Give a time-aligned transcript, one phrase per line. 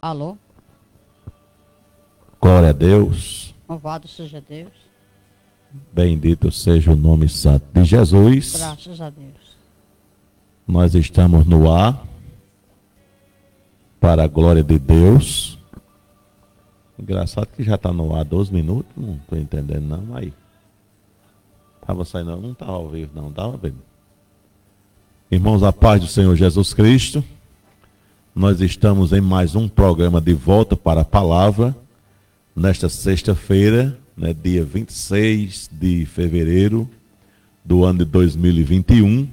[0.00, 0.38] Alô?
[2.40, 3.54] Glória a Deus.
[3.68, 4.72] Louvado seja Deus.
[5.92, 8.56] Bendito seja o nome santo de Jesus.
[8.56, 9.56] Graças a Deus.
[10.66, 12.02] Nós estamos no ar
[14.00, 15.58] para a glória de Deus.
[16.98, 20.16] Engraçado que já está no ar 12 minutos, não estou entendendo não.
[20.16, 20.32] Aí.
[21.80, 23.74] Estava saindo, não estava ao vivo, não, estava bem.
[25.30, 27.22] Irmãos, a paz do Senhor Jesus Cristo.
[28.40, 31.76] Nós estamos em mais um programa de volta para a palavra,
[32.56, 36.88] nesta sexta-feira, né, dia 26 de fevereiro
[37.62, 39.28] do ano de 2021.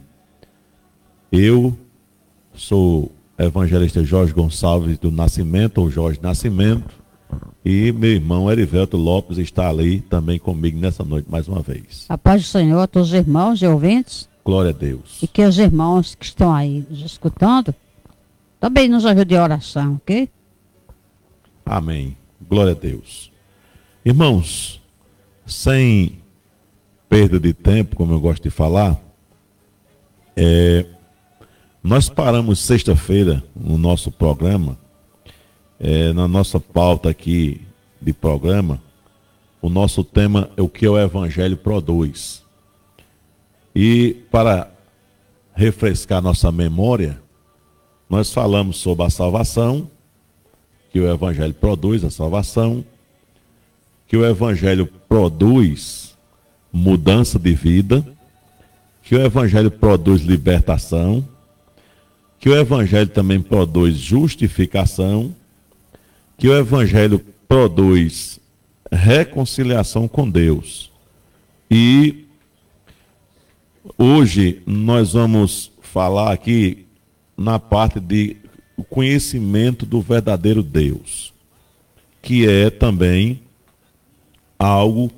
[1.32, 1.74] Eu
[2.54, 6.94] sou evangelista Jorge Gonçalves do Nascimento, ou Jorge Nascimento,
[7.64, 12.04] e meu irmão Erivelto Lopes está ali também comigo nessa noite mais uma vez.
[12.10, 14.28] A paz do Senhor a todos os irmãos e ouvintes.
[14.44, 15.20] Glória a Deus.
[15.22, 17.74] E que os irmãos que estão aí nos escutando
[18.60, 20.30] também nos ajude em oração, ok?
[21.66, 22.18] Amém.
[22.50, 23.32] Glória a Deus.
[24.06, 24.82] Irmãos,
[25.46, 26.20] sem
[27.10, 29.00] perda de tempo, como eu gosto de falar,
[30.36, 30.86] é,
[31.84, 34.78] nós paramos sexta-feira no nosso programa,
[35.80, 37.62] é, na nossa pauta aqui
[38.02, 38.82] de programa,
[39.62, 42.44] o nosso tema é o que o Evangelho produz.
[43.76, 44.72] E para
[45.54, 47.22] refrescar nossa memória,
[48.10, 49.90] nós falamos sobre a salvação,
[50.92, 52.84] que o Evangelho produz a salvação,
[54.08, 56.18] que o Evangelho produz
[56.72, 58.06] mudança de vida,
[59.04, 61.28] que o Evangelho produz libertação,
[62.40, 65.36] que o Evangelho também produz justificação,
[66.38, 68.40] que o Evangelho produz
[68.92, 70.92] reconciliação com Deus.
[71.70, 72.26] E
[73.98, 76.87] hoje nós vamos falar aqui
[77.38, 78.38] na parte de
[78.90, 81.34] conhecimento do verdadeiro Deus,
[82.22, 83.42] que é também
[84.58, 85.12] algo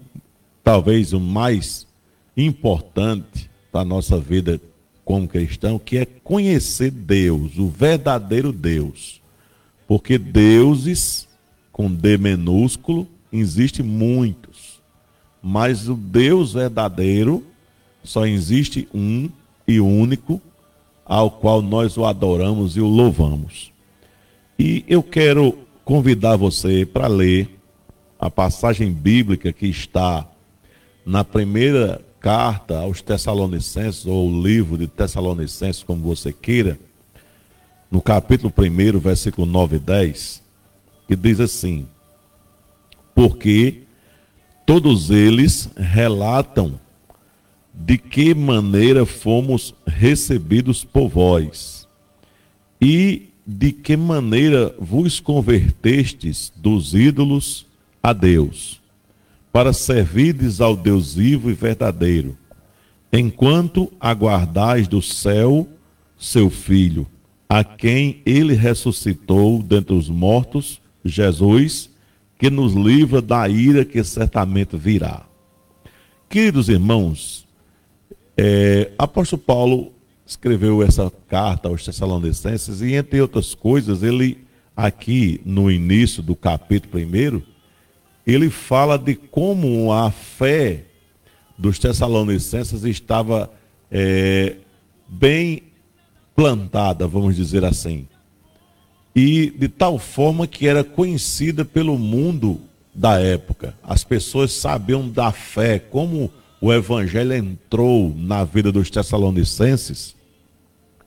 [0.64, 1.88] talvez o mais
[2.36, 4.60] importante para a nossa vida
[5.06, 9.20] como cristão, que é conhecer Deus, o verdadeiro Deus.
[9.88, 11.28] Porque deuses
[11.72, 14.80] com D minúsculo existe muitos,
[15.42, 17.44] mas o Deus verdadeiro
[18.04, 19.30] só existe um
[19.68, 20.42] e único,
[21.10, 23.74] ao qual nós o adoramos e o louvamos.
[24.60, 27.60] E eu quero convidar você para ler
[28.20, 30.30] a passagem bíblica que está
[31.04, 36.78] na primeira carta aos Tessalonicenses, ou livro de Tessalonicenses, como você queira,
[37.90, 40.44] no capítulo 1, versículo 9 e 10,
[41.08, 41.88] que diz assim:
[43.16, 43.82] Porque
[44.64, 46.80] todos eles relatam
[47.80, 51.88] de que maneira fomos recebidos por vós
[52.82, 57.66] e de que maneira vos convertestes dos ídolos
[58.04, 58.82] a Deus,
[59.52, 62.38] para servirdes ao Deus vivo e verdadeiro,
[63.12, 65.68] enquanto aguardais do céu
[66.18, 67.08] seu Filho,
[67.48, 71.90] a quem ele ressuscitou dentre os mortos, Jesus,
[72.38, 75.26] que nos livra da ira que certamente virá.
[76.30, 77.49] Queridos irmãos,
[78.42, 79.92] é, apóstolo Paulo
[80.26, 84.46] escreveu essa carta aos Tessalonicenses e, entre outras coisas, ele,
[84.78, 87.44] aqui no início do capítulo primeiro,
[88.26, 90.86] ele fala de como a fé
[91.58, 93.52] dos Tessalonicenses estava
[93.92, 94.56] é,
[95.06, 95.64] bem
[96.34, 98.08] plantada, vamos dizer assim,
[99.14, 102.62] e de tal forma que era conhecida pelo mundo
[102.96, 103.76] da época.
[103.84, 110.16] As pessoas sabiam da fé, como o evangelho entrou na vida dos tessalonicenses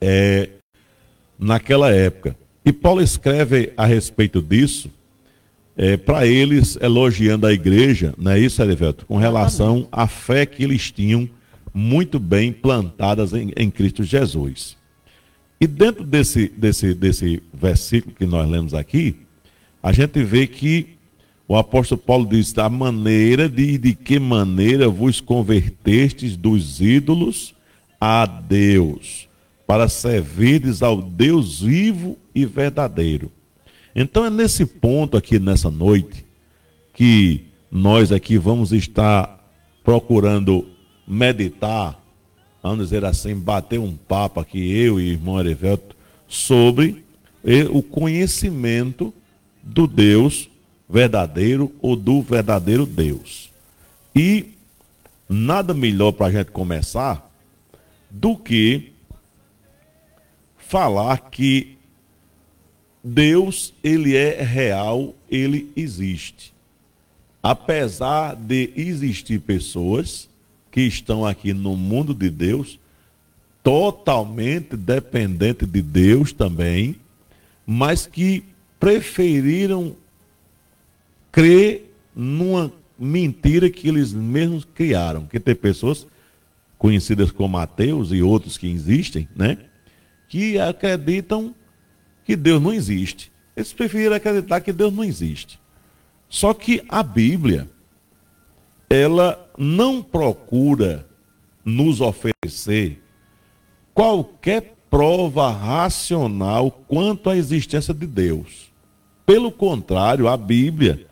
[0.01, 0.49] é,
[1.39, 2.37] naquela época.
[2.65, 4.91] E Paulo escreve a respeito disso
[5.77, 9.07] é, para eles, elogiando a igreja, não é isso, Elivelto?
[9.07, 11.29] Com relação à fé que eles tinham
[11.73, 14.77] muito bem plantadas em, em Cristo Jesus.
[15.61, 19.17] E dentro desse, desse, desse versículo que nós lemos aqui,
[19.83, 20.92] a gente vê que
[21.53, 27.55] o apóstolo Paulo diz: da maneira de, de que maneira vos convertestes dos ídolos
[28.01, 29.29] a Deus,
[29.67, 33.31] para servirdes ao Deus vivo e verdadeiro.
[33.95, 36.25] Então é nesse ponto aqui nessa noite
[36.95, 39.39] que nós aqui vamos estar
[39.85, 40.67] procurando
[41.07, 42.03] meditar,
[42.63, 45.95] vamos dizer assim, bater um papo aqui, eu e irmão Erivelto,
[46.27, 47.05] sobre
[47.71, 49.13] o conhecimento
[49.63, 50.49] do Deus
[50.93, 53.51] verdadeiro ou do verdadeiro Deus.
[54.15, 54.51] E
[55.27, 57.31] nada melhor para a gente começar
[58.11, 58.93] do que
[60.59, 61.79] falar que
[63.03, 66.53] Deus, ele é real, ele existe.
[67.43, 70.29] Apesar de existir pessoas
[70.71, 72.79] que estão aqui no mundo de Deus,
[73.63, 76.97] totalmente dependente de Deus também,
[77.67, 78.45] mas que
[78.79, 79.97] preferiram
[81.33, 85.27] crer numa mentira que eles mesmos criaram.
[85.27, 86.07] Que tem pessoas
[86.79, 89.59] conhecidas como ateus e outros que existem, né?
[90.29, 91.55] Que acreditam
[92.25, 93.33] que Deus não existe.
[93.57, 95.59] Eles preferiram acreditar que Deus não existe.
[96.29, 97.69] Só que a Bíblia,
[98.89, 101.07] ela não procura
[101.65, 103.03] nos oferecer
[103.95, 108.73] qualquer prova racional quanto à existência de Deus.
[109.25, 111.07] Pelo contrário, a Bíblia,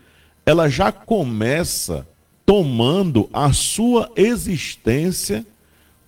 [0.44, 2.06] ela já começa
[2.44, 5.46] tomando a sua existência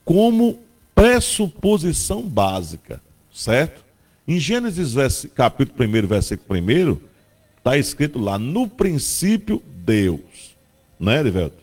[0.04, 0.58] como
[0.94, 3.00] pressuposição básica,
[3.32, 3.82] certo?
[4.26, 4.94] Em Gênesis
[5.34, 6.98] capítulo 1, versículo 1,
[7.58, 10.56] está escrito lá, no princípio, Deus.
[10.98, 11.56] Né, Edivelto?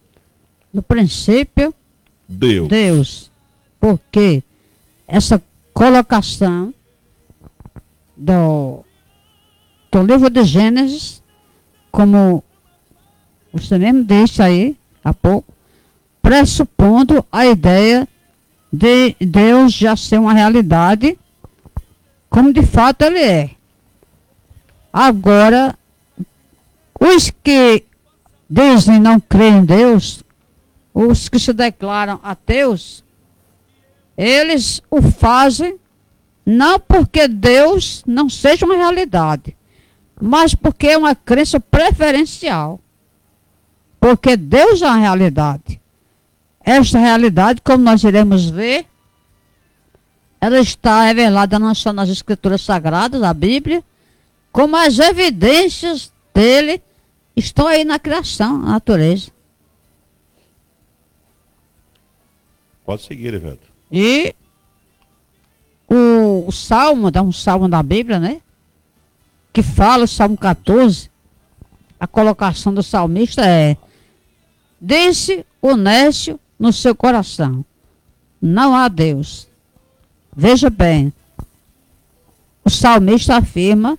[0.73, 1.73] No princípio,
[2.27, 2.67] Deus.
[2.67, 3.31] Deus.
[3.79, 4.43] Porque
[5.07, 5.41] essa
[5.73, 6.73] colocação
[8.15, 8.83] do,
[9.91, 11.23] do livro de Gênesis,
[11.91, 12.43] como
[13.51, 15.53] você mesmo disse aí há pouco,
[16.21, 18.07] pressupondo a ideia
[18.71, 21.17] de Deus já ser uma realidade,
[22.29, 23.49] como de fato ele é.
[24.93, 25.75] Agora,
[26.99, 27.83] os que
[28.49, 30.23] dizem não crer em Deus,
[30.93, 33.03] os que se declaram ateus,
[34.17, 35.79] eles o fazem
[36.45, 39.55] não porque Deus não seja uma realidade,
[40.19, 42.79] mas porque é uma crença preferencial.
[43.99, 45.79] Porque Deus é uma realidade.
[46.61, 48.85] Esta realidade, como nós iremos ver,
[50.39, 53.83] ela está revelada não só nas escrituras sagradas, a Bíblia,
[54.51, 56.81] como as evidências dele
[57.35, 59.31] estão aí na criação, na natureza.
[62.85, 63.67] Pode seguir, Evelto.
[63.91, 64.33] E
[65.87, 68.41] o, o Salmo, dá um salmo da Bíblia, né?
[69.51, 71.09] Que fala, o Salmo 14,
[71.99, 73.75] a colocação do salmista é:
[74.81, 77.65] Disse o nécio no seu coração:
[78.41, 79.47] Não há Deus.
[80.35, 81.11] Veja bem,
[82.63, 83.97] o salmista afirma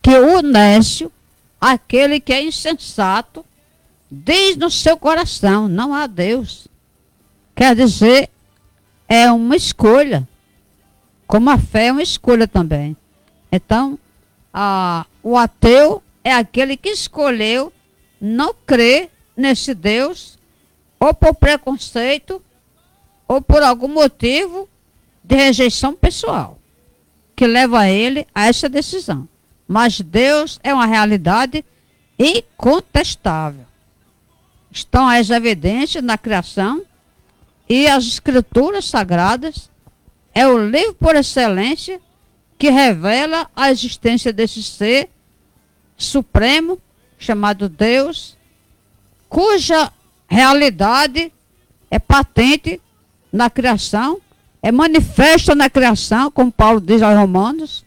[0.00, 1.12] que o nécio,
[1.60, 3.44] aquele que é insensato,
[4.10, 6.66] diz no seu coração: Não há Deus.
[7.54, 8.30] Quer dizer,
[9.08, 10.26] é uma escolha.
[11.26, 12.96] Como a fé é uma escolha também.
[13.52, 13.98] Então,
[14.52, 17.72] a, o ateu é aquele que escolheu
[18.20, 20.38] não crer nesse Deus,
[20.98, 22.42] ou por preconceito,
[23.26, 24.68] ou por algum motivo
[25.22, 26.58] de rejeição pessoal,
[27.36, 29.28] que leva ele a essa decisão.
[29.66, 31.64] Mas Deus é uma realidade
[32.18, 33.64] incontestável.
[34.70, 36.82] Estão as evidências na criação
[37.68, 39.70] e as escrituras sagradas
[40.34, 42.00] é o livro por excelência
[42.58, 45.08] que revela a existência desse ser
[45.96, 46.80] supremo
[47.18, 48.36] chamado Deus,
[49.30, 49.90] cuja
[50.28, 51.32] realidade
[51.90, 52.80] é patente
[53.32, 54.20] na criação,
[54.60, 57.84] é manifesta na criação, como Paulo diz aos Romanos,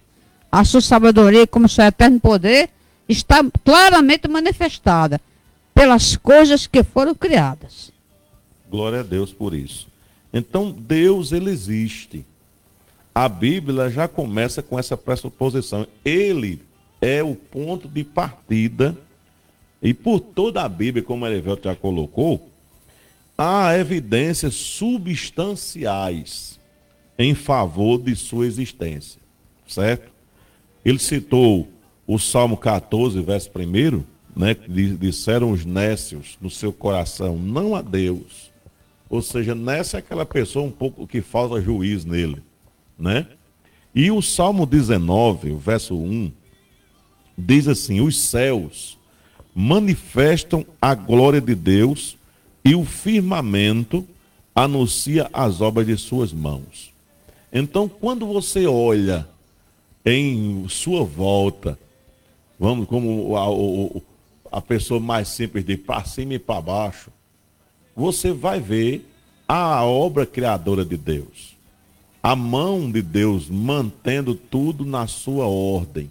[0.51, 2.69] a sua sabedoria como seu eterno poder
[3.07, 5.19] está claramente manifestada
[5.75, 7.91] pelas coisas que foram criadas.
[8.69, 9.87] Glória a Deus por isso.
[10.31, 12.25] Então, Deus, ele existe.
[13.13, 15.85] A Bíblia já começa com essa pressuposição.
[16.03, 16.61] Ele
[17.01, 18.97] é o ponto de partida.
[19.83, 22.49] E por toda a Bíblia, como Erivelto já colocou,
[23.37, 26.59] há evidências substanciais
[27.19, 29.21] em favor de sua existência.
[29.67, 30.11] Certo?
[30.83, 31.67] Ele citou
[32.07, 34.03] o Salmo 14, verso 1,
[34.35, 34.55] né,
[34.99, 38.51] disseram os nécios no seu coração, não a Deus
[39.13, 42.41] ou seja, nessa é aquela pessoa um pouco que falta juiz nele,
[42.97, 43.27] né?
[43.93, 46.31] E o Salmo 19, o verso 1,
[47.37, 48.97] diz assim: Os céus
[49.53, 52.17] manifestam a glória de Deus
[52.63, 54.07] e o firmamento
[54.55, 56.91] anuncia as obras de suas mãos.
[57.51, 59.27] Então, quando você olha
[60.05, 61.77] em sua volta,
[62.59, 63.45] vamos como a,
[64.55, 67.11] a, a pessoa mais simples de para cima e para baixo,
[67.95, 69.07] você vai ver
[69.47, 71.55] a obra criadora de Deus.
[72.21, 76.09] A mão de Deus mantendo tudo na sua ordem.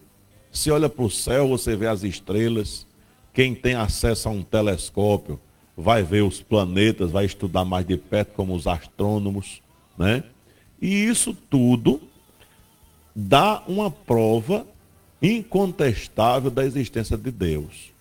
[0.52, 2.86] Se olha para o céu, você vê as estrelas.
[3.32, 5.40] Quem tem acesso a um telescópio
[5.76, 9.62] vai ver os planetas, vai estudar mais de perto como os astrônomos,
[9.96, 10.22] né?
[10.80, 12.00] E isso tudo
[13.14, 14.66] dá uma prova
[15.20, 17.92] incontestável da existência de Deus.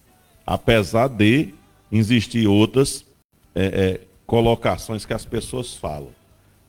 [0.45, 1.53] Apesar de
[1.91, 3.05] existir outras
[3.53, 6.09] é, é, colocações que as pessoas falam.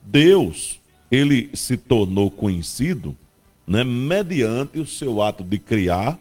[0.03, 3.17] Deus, ele se tornou conhecido
[3.67, 6.19] né, mediante o seu ato de criar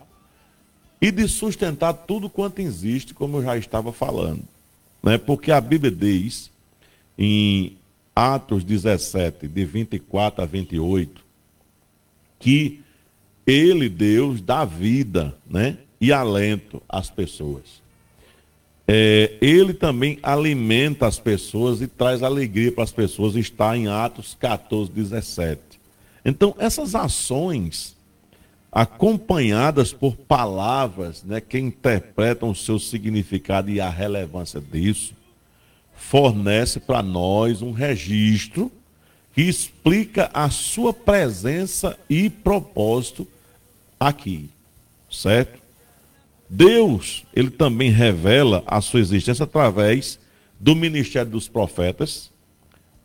[1.01, 4.43] e de sustentar tudo quanto existe, como eu já estava falando.
[5.01, 5.17] Né?
[5.17, 6.51] Porque a Bíblia diz,
[7.17, 7.75] em
[8.15, 11.21] Atos 17, de 24 a 28,
[12.39, 12.81] que
[13.47, 15.77] ele, Deus, dá vida né?
[15.99, 17.81] e alento às pessoas.
[18.87, 24.35] É, ele também alimenta as pessoas e traz alegria para as pessoas, está em Atos
[24.39, 25.61] 14, 17.
[26.25, 27.95] Então, essas ações,
[28.71, 35.13] acompanhadas por palavras né, que interpretam o seu significado e a relevância disso,
[35.93, 38.71] fornece para nós um registro
[39.33, 43.27] que explica a sua presença e propósito
[43.99, 44.49] aqui,
[45.09, 45.59] certo?
[46.49, 50.19] Deus, ele também revela a sua existência através
[50.59, 52.29] do ministério dos profetas,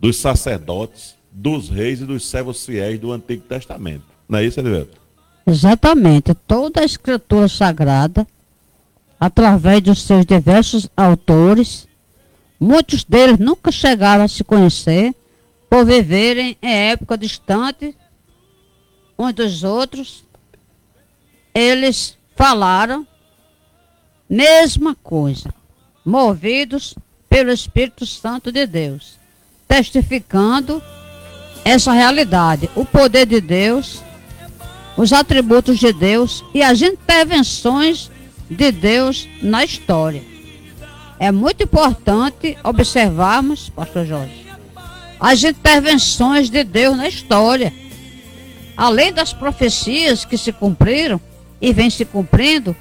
[0.00, 4.04] dos sacerdotes, dos reis e dos servos fiéis do Antigo Testamento.
[4.28, 5.06] Não é isso, Edilberto?
[5.47, 6.35] Exatamente.
[6.35, 8.26] Toda a escritura sagrada,
[9.19, 11.87] através dos seus diversos autores,
[12.59, 15.15] muitos deles nunca chegaram a se conhecer,
[15.69, 17.97] por viverem em época distante
[19.19, 20.25] uns dos outros,
[21.55, 23.07] eles falaram
[24.29, 25.53] mesma coisa,
[26.05, 26.95] movidos
[27.29, 29.19] pelo Espírito Santo de Deus,
[29.67, 30.83] testificando
[31.65, 34.03] essa realidade, o poder de Deus,
[34.97, 38.11] os atributos de Deus e as intervenções
[38.50, 40.23] de Deus na história.
[41.19, 44.47] É muito importante observarmos, pastor Jorge,
[45.19, 47.73] as intervenções de Deus na história.
[48.76, 51.21] Além das profecias que se cumpriram
[51.61, 52.76] e vêm se cumprindo,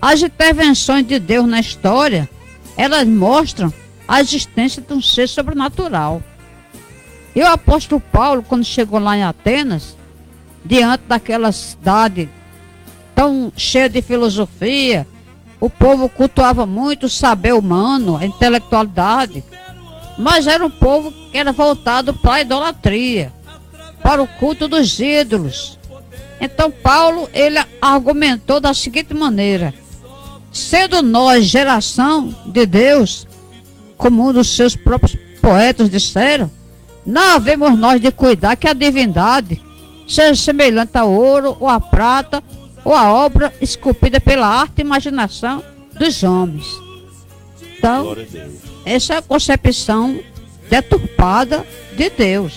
[0.00, 2.28] as intervenções de Deus na história,
[2.76, 3.72] elas mostram
[4.06, 6.22] a existência de um ser sobrenatural.
[7.34, 9.96] E o apóstolo Paulo, quando chegou lá em Atenas,
[10.64, 12.28] diante daquela cidade
[13.14, 15.06] tão cheia de filosofia,
[15.60, 19.44] o povo cultuava muito o saber humano, a intelectualidade.
[20.18, 23.32] Mas era um povo que era voltado para a idolatria,
[24.02, 25.78] para o culto dos ídolos.
[26.40, 29.72] Então Paulo, ele argumentou da seguinte maneira:
[30.52, 33.26] sendo nós geração de Deus,
[33.96, 36.50] como um dos seus próprios poetas disseram,
[37.06, 39.62] não havemos nós de cuidar que a divindade
[40.06, 42.42] seja semelhante ao ouro ou à prata
[42.84, 45.62] ou à obra esculpida pela arte e imaginação
[45.98, 46.66] dos homens.
[47.78, 48.16] Então,
[48.84, 50.20] essa é a concepção
[50.68, 51.66] deturpada
[51.96, 52.54] de Deus,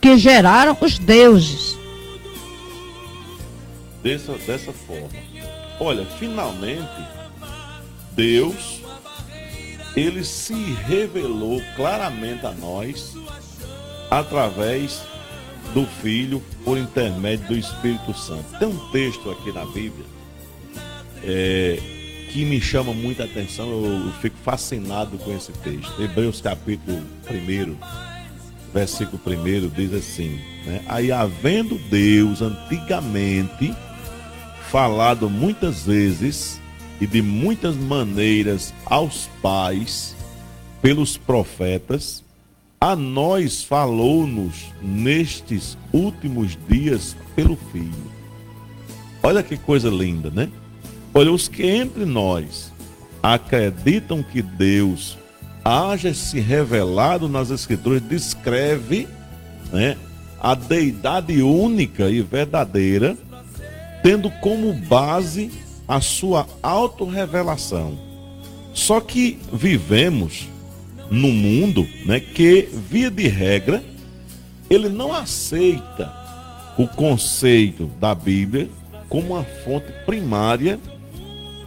[0.00, 1.76] que geraram os deuses.
[4.02, 5.08] Dessa, dessa forma.
[5.80, 6.88] Olha, finalmente,
[8.12, 8.80] Deus,
[9.94, 10.54] ele se
[10.86, 13.14] revelou claramente a nós
[14.10, 15.02] através
[15.74, 18.58] do Filho por intermédio do Espírito Santo.
[18.58, 20.04] Tem um texto aqui na Bíblia
[21.22, 21.78] é,
[22.30, 26.00] que me chama muita atenção, eu, eu, fico fascinado com esse texto.
[26.00, 27.76] Hebreus capítulo 1,
[28.72, 30.82] versículo 1 diz assim: né?
[30.86, 33.74] Aí, havendo Deus antigamente
[34.70, 36.60] falado muitas vezes
[37.00, 40.14] e de muitas maneiras aos pais
[40.82, 42.22] pelos profetas,
[42.80, 48.18] a nós falou-nos nestes últimos dias pelo Filho.
[49.22, 50.48] Olha que coisa linda, né?
[51.12, 52.72] Olha, os que entre nós
[53.22, 55.18] acreditam que Deus
[55.64, 59.08] haja se revelado nas Escrituras, descreve
[59.72, 59.96] né,
[60.40, 63.16] a deidade única e verdadeira,
[64.02, 65.50] tendo como base
[65.86, 67.98] a sua autorrevelação.
[68.72, 70.48] Só que vivemos
[71.10, 73.82] no mundo, né, que via de regra
[74.70, 76.12] ele não aceita
[76.76, 78.68] o conceito da Bíblia
[79.08, 80.78] como uma fonte primária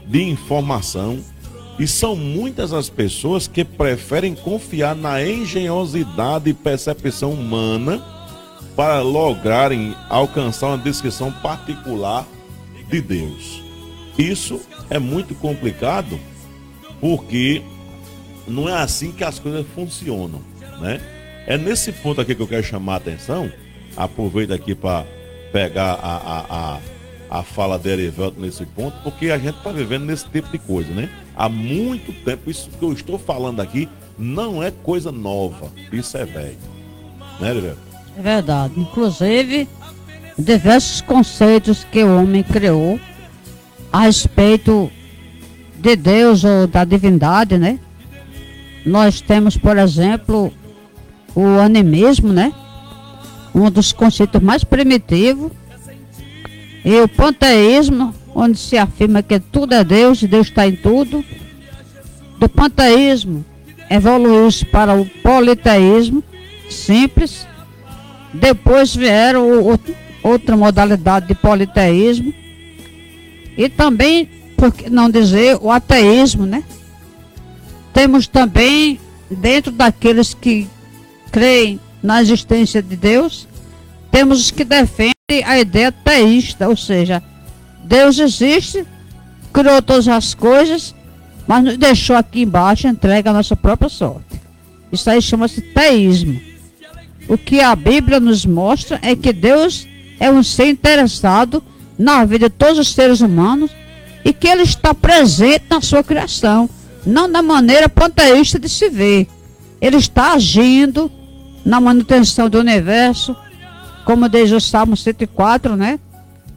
[0.05, 1.19] de informação
[1.79, 8.03] e são muitas as pessoas que preferem confiar na engenhosidade e percepção humana
[8.75, 12.27] para lograrem alcançar uma descrição particular
[12.89, 13.63] de Deus.
[14.17, 16.19] Isso é muito complicado
[17.00, 17.63] porque
[18.48, 20.41] não é assim que as coisas funcionam,
[20.79, 21.00] né?
[21.48, 23.51] É nesse ponto aqui que eu quero chamar a atenção.
[23.95, 25.05] Aproveito aqui para
[25.51, 30.05] pegar a, a, a, a fala de Erivelto nesse ponto, porque a gente está vivendo
[30.05, 31.10] nesse tipo de coisa, né?
[31.36, 36.25] Há muito tempo, isso que eu estou falando aqui não é coisa nova, isso é
[36.25, 36.57] velho.
[37.39, 37.81] Né, Erivelto?
[38.17, 38.74] É verdade.
[38.77, 39.67] Inclusive,
[40.38, 43.00] diversos conceitos que o homem criou
[43.91, 44.91] a respeito
[45.75, 47.79] de Deus ou da divindade, né?
[48.85, 50.51] Nós temos, por exemplo,
[51.35, 52.53] o animismo, né?
[53.53, 55.51] Um dos conceitos mais primitivos.
[56.83, 61.23] E o panteísmo, onde se afirma que tudo é Deus e Deus está em tudo.
[62.39, 63.45] Do panteísmo
[63.89, 66.23] evoluiu-se para o politeísmo,
[66.69, 67.45] simples.
[68.33, 69.79] Depois vieram o, o,
[70.23, 72.33] outra modalidade de politeísmo.
[73.57, 76.63] E também, por que não dizer, o ateísmo, né?
[77.93, 80.67] Temos também, dentro daqueles que
[81.31, 83.48] creem na existência de Deus,
[84.12, 85.13] temos os que defendem
[85.45, 87.24] a ideia teísta, ou seja,
[87.83, 88.86] Deus existe,
[89.53, 90.93] criou todas as coisas,
[91.48, 94.41] mas nos deixou aqui embaixo entrega a nossa própria sorte.
[94.91, 96.39] Isso aí chama-se teísmo.
[97.27, 99.88] O que a Bíblia nos mostra é que Deus
[100.19, 101.63] é um ser interessado
[101.98, 103.71] na vida de todos os seres humanos
[104.25, 106.69] e que ele está presente na sua criação,
[107.05, 109.27] não da maneira panteísta de se ver.
[109.79, 111.12] Ele está agindo
[111.65, 113.36] na manutenção do universo,
[114.05, 116.00] como diz o Salmo 104, né?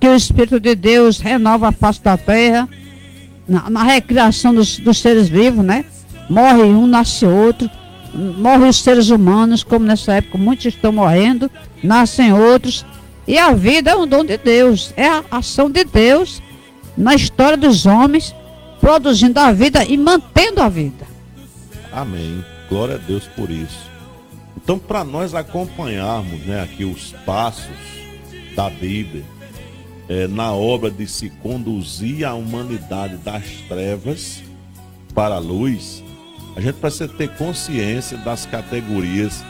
[0.01, 2.69] Que o Espírito de Deus renova a face da terra,
[3.49, 5.85] na, na recriação dos, dos seres vivos, né?
[6.29, 7.71] Morre um, nasce outro,
[8.15, 11.51] morrem os seres humanos, como nessa época muitos estão morrendo,
[11.83, 12.85] nascem outros,
[13.27, 16.43] e a vida é um dom de Deus, é a ação de Deus
[16.97, 18.35] na história dos homens,
[18.85, 21.07] produzindo a vida e mantendo a vida.
[21.91, 22.45] Amém.
[22.69, 23.91] Glória a Deus por isso.
[24.59, 27.65] Então, para nós acompanharmos né, aqui os passos
[28.55, 29.25] da Bíblia,
[30.07, 34.43] é, na obra de se conduzir a humanidade das trevas
[35.15, 36.05] para a luz,
[36.55, 39.43] a gente precisa ter consciência das categorias,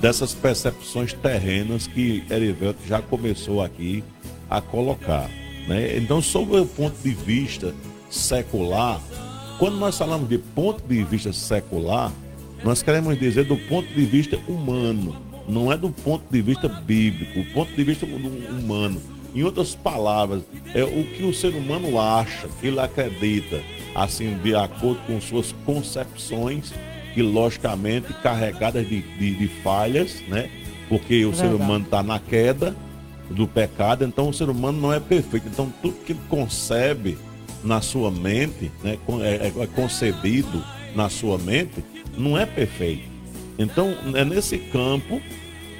[0.00, 4.02] dessas percepções terrenas que Erivelto já começou aqui
[4.48, 5.28] a colocar.
[5.68, 5.98] Né?
[5.98, 7.74] Então, sob o ponto de vista
[8.10, 9.00] secular,
[9.58, 12.12] quando nós falamos de ponto de vista secular,
[12.64, 15.16] nós queremos dizer do ponto de vista humano,
[15.48, 19.00] não é do ponto de vista bíblico, o ponto de vista humano.
[19.34, 20.42] Em outras palavras,
[20.74, 23.62] é o que o ser humano acha, que ele acredita,
[23.94, 26.72] assim, de acordo com suas concepções,
[27.14, 30.50] que logicamente carregadas de, de, de falhas, né?
[30.88, 31.50] Porque o Verdade.
[31.50, 32.74] ser humano está na queda
[33.30, 35.46] do pecado, então o ser humano não é perfeito.
[35.48, 37.18] Então tudo que ele concebe
[37.62, 40.62] na sua mente, né, é, é concebido
[40.94, 41.84] na sua mente,
[42.16, 43.08] não é perfeito.
[43.58, 45.20] Então, é nesse campo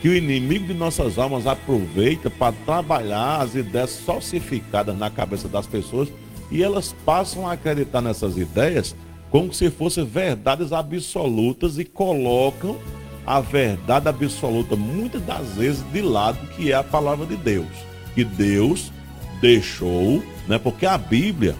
[0.00, 5.66] que o inimigo de nossas almas aproveita para trabalhar as ideias falsificadas na cabeça das
[5.66, 6.08] pessoas
[6.50, 8.94] e elas passam a acreditar nessas ideias
[9.30, 12.76] como se fossem verdades absolutas e colocam
[13.26, 17.66] a verdade absoluta muitas das vezes de lado que é a palavra de Deus,
[18.14, 18.90] que Deus
[19.40, 20.58] deixou, né?
[20.58, 21.54] Porque a Bíblia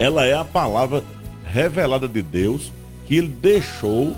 [0.00, 1.04] ela é a palavra
[1.44, 2.72] revelada de Deus
[3.06, 4.16] que ele deixou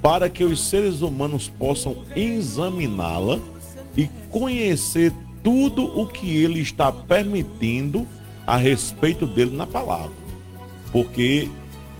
[0.00, 3.38] para que os seres humanos possam examiná-la
[3.94, 5.12] e conhecer
[5.44, 8.06] tudo o que ele está permitindo
[8.46, 10.12] a respeito dele na palavra.
[10.90, 11.50] Porque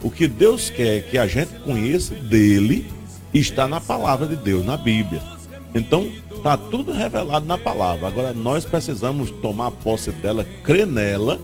[0.02, 2.90] o que Deus quer que a gente conheça dele
[3.34, 5.20] está na palavra de Deus, na Bíblia.
[5.74, 8.08] Então, está tudo revelado na palavra.
[8.08, 11.38] Agora, nós precisamos tomar posse dela, crer nela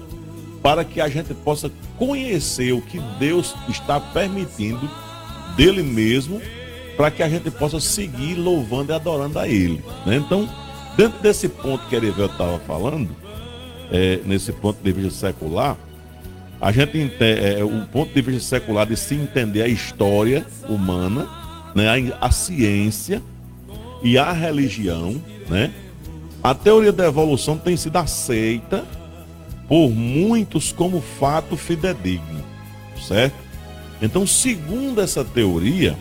[0.66, 4.90] para que a gente possa conhecer o que Deus está permitindo
[5.56, 6.42] dele mesmo,
[6.96, 9.80] para que a gente possa seguir louvando e adorando a Ele.
[10.04, 10.16] Né?
[10.16, 10.48] Então,
[10.96, 13.14] dentro desse ponto que Erivel estava falando,
[13.92, 15.76] é, nesse ponto de vista secular,
[16.60, 21.28] a gente é, o ponto de vista secular de se entender a história humana,
[21.76, 23.22] né, a, a ciência
[24.02, 25.14] e a religião,
[25.48, 25.72] né?
[26.42, 28.84] A teoria da evolução tem sido aceita
[29.68, 32.44] por muitos como fato fidedigno,
[33.06, 33.36] certo?
[34.00, 35.96] Então, segundo essa teoria,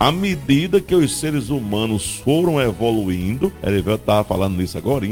[0.00, 5.06] à medida que os seres humanos foram evoluindo, Erivel estava falando nisso agora,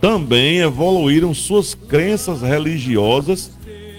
[0.00, 3.50] também evoluíram suas crenças religiosas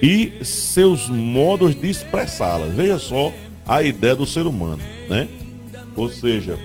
[0.02, 2.74] e seus modos de expressá-las.
[2.74, 3.34] Veja só
[3.66, 5.28] a ideia do ser humano, né?
[5.96, 6.58] Ou seja,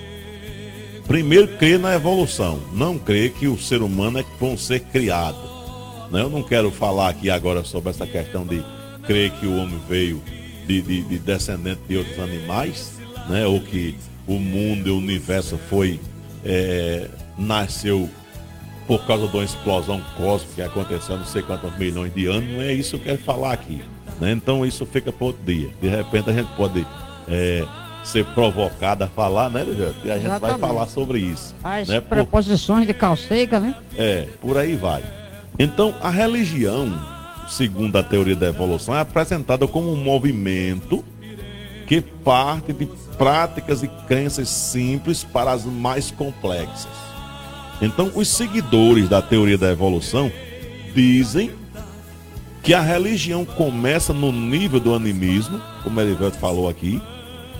[1.07, 5.52] primeiro crer na evolução, não crer que o ser humano é que vão ser criado.
[6.13, 6.21] Né?
[6.21, 8.63] Eu não quero falar aqui agora sobre essa questão de
[9.07, 10.23] crer que o homem veio
[10.67, 13.47] de, de, de descendente de outros animais, né?
[13.47, 13.97] ou que
[14.27, 15.99] o mundo e o universo foi
[16.45, 18.09] é, nasceu
[18.87, 22.51] por causa de uma explosão cósmica que aconteceu há não sei quantos milhões de anos,
[22.51, 23.83] não é isso que eu quero falar aqui.
[24.21, 24.33] Né?
[24.33, 25.71] Então isso fica para outro dia.
[25.81, 26.87] De repente a gente pode
[27.27, 27.65] é,
[28.05, 29.95] ser provocada a falar, né, Lidiane?
[30.05, 30.61] E a gente Exatamente.
[30.61, 31.55] vai falar sobre isso.
[31.65, 32.01] As né?
[32.01, 33.75] Por- preposições de calceica, né?
[33.97, 35.03] É, por aí vai.
[35.59, 36.93] Então, a religião,
[37.49, 41.05] segundo a teoria da evolução, é apresentada como um movimento
[41.87, 42.87] que parte de
[43.19, 46.91] práticas e crenças simples para as mais complexas.
[47.81, 50.31] Então, os seguidores da teoria da evolução
[50.95, 51.51] dizem
[52.63, 57.03] que a religião começa no nível do animismo, como Elivelto falou aqui,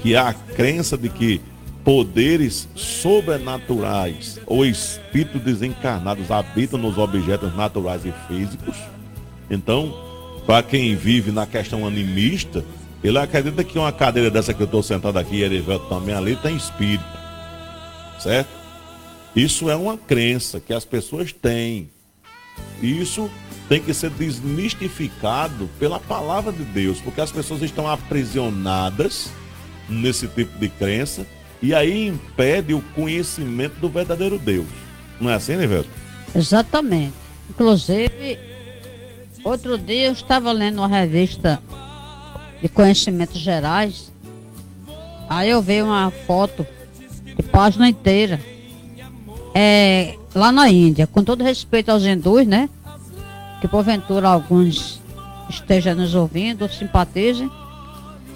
[0.01, 1.41] que é a crença de que
[1.85, 8.77] poderes sobrenaturais ou espíritos desencarnados habitam nos objetos naturais e físicos.
[9.51, 9.93] Então,
[10.47, 12.65] para quem vive na questão animista,
[13.03, 16.37] ele acredita que uma cadeira dessa que eu estou sentado aqui, e Erivelto também ali,
[16.37, 17.05] tem espírito.
[18.19, 18.49] Certo?
[19.35, 21.91] Isso é uma crença que as pessoas têm.
[22.81, 23.31] Isso
[23.69, 29.31] tem que ser desmistificado pela palavra de Deus, porque as pessoas estão aprisionadas
[29.89, 31.27] nesse tipo de crença
[31.63, 34.67] e aí impede o conhecimento do verdadeiro Deus.
[35.21, 35.89] Não é assim, Nivelto?
[36.35, 37.15] Exatamente.
[37.49, 38.39] Inclusive,
[39.45, 41.63] outro dia eu estava lendo uma revista
[42.61, 44.11] de conhecimentos gerais.
[45.29, 46.67] Aí eu vi uma foto
[47.37, 48.41] de página inteira.
[49.55, 52.69] É, lá na Índia, com todo respeito aos hindus, né?
[53.61, 55.01] Que porventura alguns
[55.49, 57.49] estejam nos ouvindo, simpatizem.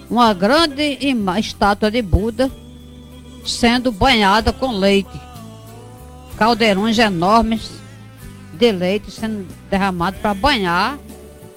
[0.09, 0.97] Uma grande
[1.37, 2.49] estátua de Buda
[3.47, 5.27] sendo banhada com leite
[6.37, 7.71] caldeirões enormes
[8.53, 10.97] de leite sendo derramado para banhar.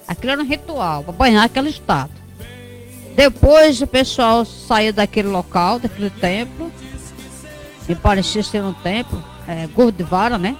[0.07, 2.19] Aquilo era um ritual, para banhar aquela estátua.
[3.15, 6.71] Depois o pessoal saiu daquele local, daquele templo,
[7.87, 10.57] me parecia ser um templo, é, Gurdwara, né?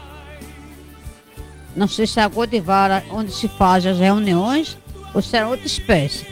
[1.76, 4.78] Não sei se é a Gurdwara onde se fazem as reuniões
[5.14, 6.26] ou se era outra espécie.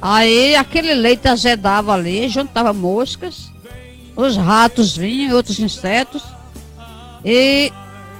[0.00, 3.50] Aí aquele leite azedava ali, juntava moscas,
[4.16, 6.24] os ratos vinham e outros insetos.
[7.24, 7.70] E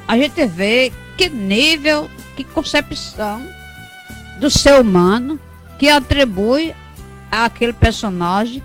[0.06, 3.42] a gente vê que nível, que concepção
[4.38, 5.40] do ser humano
[5.78, 6.74] que atribui
[7.30, 8.62] àquele personagem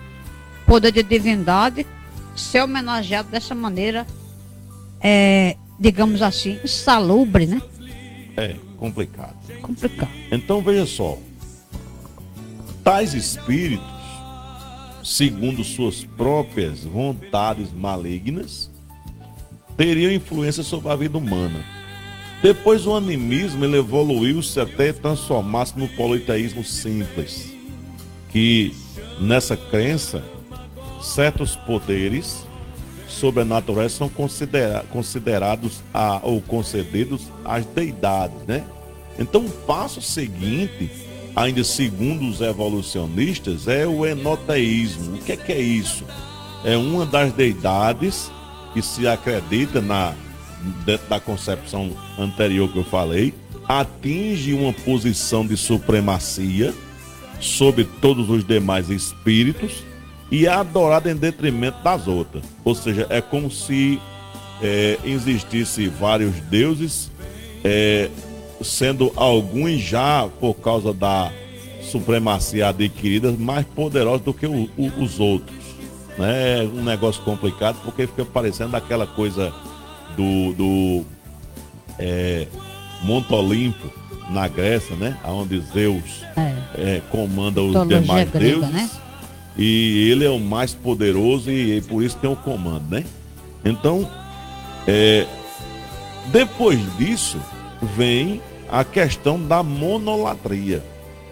[0.66, 1.86] poder de divindade
[2.36, 4.06] ser homenageado dessa maneira,
[5.00, 7.60] é, digamos assim, insalubre, né?
[8.36, 9.36] É complicado.
[9.60, 10.10] Complicado.
[10.30, 11.18] Então veja só.
[12.82, 13.91] Tais espíritos,
[15.02, 18.70] segundo suas próprias vontades malignas,
[19.76, 21.64] teriam influência sobre a vida humana.
[22.42, 27.52] Depois o animismo evoluiu-se até transformar-se no politeísmo simples,
[28.28, 28.74] que
[29.20, 30.24] nessa crença
[31.00, 32.44] certos poderes
[33.08, 38.64] sobrenaturais são considera- considerados a, ou concedidos às deidades, né?
[39.18, 40.90] Então o passo seguinte,
[41.34, 45.16] ainda segundo os evolucionistas, é o enoteísmo.
[45.16, 46.04] O que é, que é isso?
[46.64, 48.30] É uma das deidades
[48.72, 50.14] que se acredita na
[51.08, 53.34] da concepção anterior que eu falei,
[53.68, 56.72] atinge uma posição de supremacia
[57.40, 59.82] sobre todos os demais espíritos
[60.30, 62.44] e é adorada em detrimento das outras.
[62.64, 64.00] Ou seja, é como se
[64.62, 67.10] é, existisse vários deuses,
[67.64, 68.08] é,
[68.64, 71.30] sendo alguns já, por causa da
[71.82, 75.56] supremacia adquirida, mais poderosos do que o- o- os outros.
[76.18, 76.60] Né?
[76.60, 79.52] É um negócio complicado porque fica parecendo aquela coisa
[80.16, 81.04] do, do
[81.98, 82.46] é,
[83.02, 83.90] Monte Olimpo,
[84.30, 85.16] na Grécia, né?
[85.24, 86.54] Onde Zeus É.
[86.96, 88.70] é, comanda os demais grega, deuses.
[88.70, 88.90] né?
[89.58, 93.04] E ele é o mais poderoso e, e por isso tem o comando, né?
[93.64, 94.08] Então,
[94.86, 95.26] é,
[96.28, 97.38] depois disso,
[97.96, 98.40] vem
[98.72, 100.82] a questão da monolatria.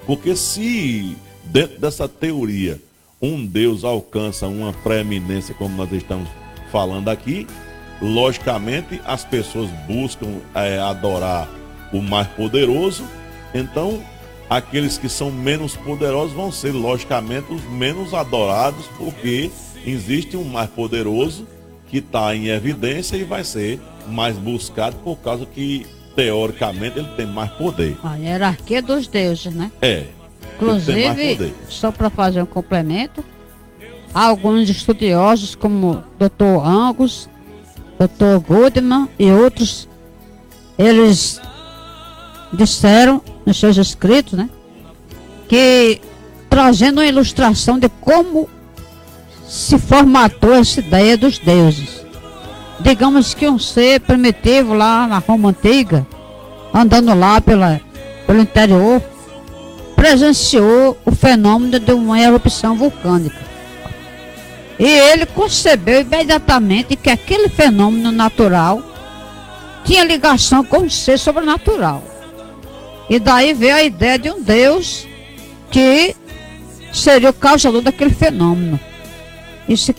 [0.07, 2.79] Porque se dentro dessa teoria
[3.21, 6.29] um Deus alcança uma preeminência, como nós estamos
[6.71, 7.47] falando aqui,
[8.01, 11.49] logicamente as pessoas buscam é, adorar
[11.93, 13.05] o mais poderoso,
[13.53, 14.03] então
[14.49, 19.51] aqueles que são menos poderosos vão ser, logicamente, os menos adorados, porque
[19.85, 21.47] existe um mais poderoso
[21.89, 27.27] que está em evidência e vai ser mais buscado por causa que, teoricamente, ele tem
[27.27, 27.97] mais poder.
[28.03, 29.71] A hierarquia dos deuses, né?
[29.81, 30.07] É.
[30.57, 33.25] Inclusive, só para fazer um complemento,
[34.13, 36.65] alguns estudiosos como Dr.
[36.65, 37.29] Angus,
[37.99, 38.39] Dr.
[38.47, 39.89] Goodman e outros,
[40.79, 41.41] eles
[42.53, 44.51] disseram nos seus escritos, né,
[45.49, 46.01] que
[46.49, 48.49] trazendo uma ilustração de como
[49.47, 52.00] se formatou essa ideia dos deuses.
[52.81, 56.07] Digamos que um ser primitivo lá na Roma Antiga,
[56.73, 57.81] andando lá pela,
[58.27, 59.03] pelo interior,
[59.95, 63.39] presenciou o fenômeno de uma erupção vulcânica.
[64.79, 68.83] E ele concebeu imediatamente que aquele fenômeno natural
[69.85, 72.03] tinha ligação com o ser sobrenatural.
[73.11, 75.07] E daí veio a ideia de um Deus
[75.71, 76.17] que
[76.93, 78.81] seria o causador daquele fenômeno.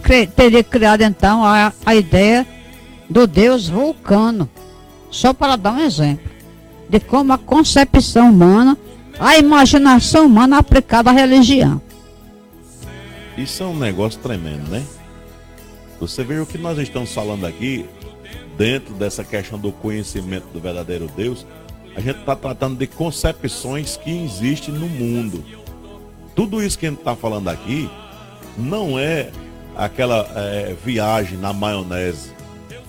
[0.02, 2.46] Cri, teria criado então a, a ideia
[3.12, 4.50] do Deus vulcano.
[5.10, 6.32] Só para dar um exemplo
[6.90, 8.78] de como a concepção humana,
[9.20, 11.82] a imaginação humana aplicada à religião.
[13.38, 14.84] Isso é um negócio tremendo, né?
[16.00, 17.86] Você vê o que nós estamos falando aqui,
[18.58, 21.46] dentro dessa questão do conhecimento do verdadeiro Deus,
[21.96, 25.44] a gente está tratando de concepções que existem no mundo.
[26.36, 27.90] Tudo isso que a gente está falando aqui
[28.58, 29.30] não é
[29.76, 32.34] aquela é, viagem na maionese,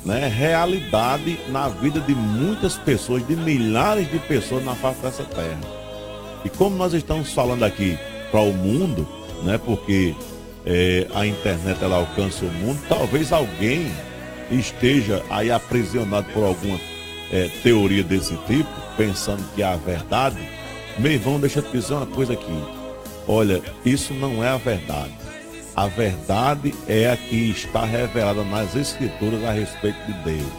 [0.04, 0.28] né?
[0.28, 5.60] Realidade na vida de muitas pessoas, de milhares de pessoas na face dessa terra.
[6.44, 7.98] E como nós estamos falando aqui
[8.30, 9.06] para o mundo,
[9.44, 9.58] né?
[9.58, 10.14] Porque
[10.66, 13.90] é, a internet ela alcança o mundo, talvez alguém
[14.50, 16.78] esteja aí aprisionado por alguma
[17.30, 20.36] é, teoria desse tipo, pensando que é a verdade.
[20.98, 22.62] Meu irmão, deixa eu te dizer uma coisa aqui.
[23.26, 25.12] Olha, isso não é a verdade.
[25.74, 30.52] A verdade é a que está revelada nas Escrituras a respeito de Deus.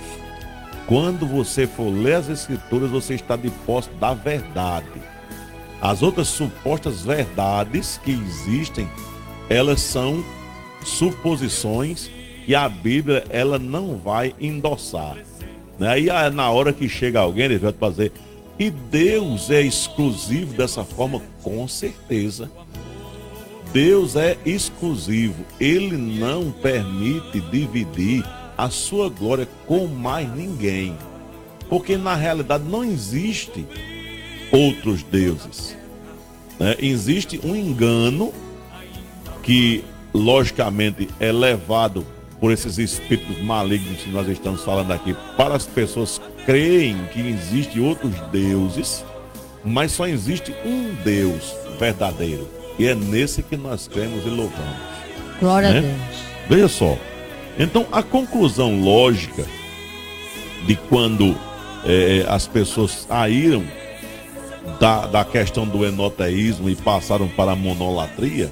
[0.88, 5.02] Quando você for ler as Escrituras, você está de posse da verdade.
[5.80, 8.89] As outras supostas verdades que existem,
[9.49, 10.23] elas são
[10.84, 12.10] suposições
[12.45, 15.17] que a Bíblia ela não vai endossar.
[15.78, 15.99] Né?
[16.02, 18.12] E na hora que chega alguém, ele vai fazer.
[18.58, 21.21] E Deus é exclusivo dessa forma?
[21.41, 22.49] Com certeza.
[23.73, 25.43] Deus é exclusivo.
[25.59, 28.23] Ele não permite dividir
[28.55, 30.95] a sua glória com mais ninguém.
[31.67, 33.65] Porque na realidade não existe
[34.51, 35.75] outros deuses.
[36.59, 36.75] Né?
[36.79, 38.31] Existe um engano
[39.41, 39.83] que,
[40.13, 42.05] logicamente, é levado
[42.39, 47.79] por esses espíritos malignos que nós estamos falando aqui, para as pessoas creem que existe
[47.79, 49.03] outros deuses,
[49.63, 52.62] mas só existe um Deus verdadeiro.
[52.77, 54.77] E é nesse que nós cremos e louvamos.
[55.39, 55.77] Glória né?
[55.77, 56.23] a Deus.
[56.49, 56.97] Veja só.
[57.57, 59.45] Então, a conclusão lógica
[60.65, 61.36] de quando
[61.86, 63.63] é, as pessoas saíram
[64.79, 68.51] da, da questão do enoteísmo e passaram para a monolatria,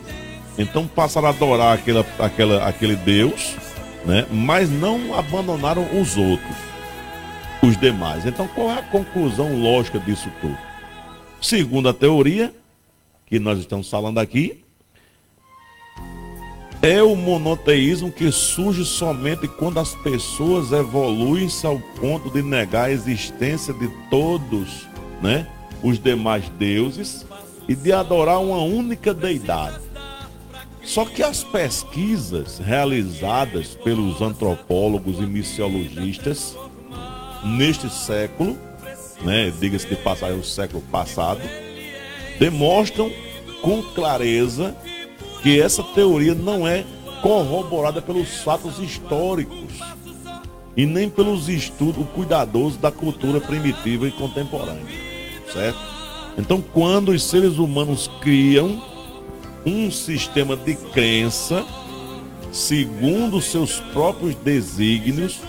[0.58, 3.56] então passaram a adorar aquele, aquela, aquele Deus,
[4.06, 4.26] né?
[4.30, 6.56] mas não abandonaram os outros,
[7.64, 8.26] os demais.
[8.26, 10.58] Então, qual é a conclusão lógica disso tudo?
[11.42, 12.54] Segundo a teoria,
[13.32, 14.62] que nós estamos falando aqui,
[16.82, 22.92] é o monoteísmo que surge somente quando as pessoas evoluem-se ao ponto de negar a
[22.92, 24.86] existência de todos
[25.22, 25.48] né,
[25.82, 27.26] os demais deuses
[27.70, 29.80] e de adorar uma única deidade.
[30.84, 36.58] Só que as pesquisas realizadas pelos antropólogos e missiologistas
[37.46, 38.58] neste século,
[39.22, 41.40] né, diga-se de passagem, o século passado,
[42.42, 43.12] demonstram
[43.62, 44.76] com clareza
[45.44, 46.84] que essa teoria não é
[47.22, 49.76] corroborada pelos fatos históricos
[50.76, 54.84] e nem pelos estudos cuidadosos da cultura primitiva e contemporânea,
[55.54, 55.78] certo?
[56.36, 58.82] Então, quando os seres humanos criam
[59.64, 61.64] um sistema de crença
[62.52, 65.40] segundo seus próprios desígnios,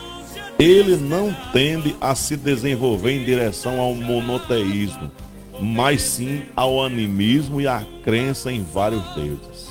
[0.59, 5.11] ele não tende a se desenvolver em direção ao monoteísmo,
[5.61, 9.69] mas sim ao animismo e à crença em vários deuses.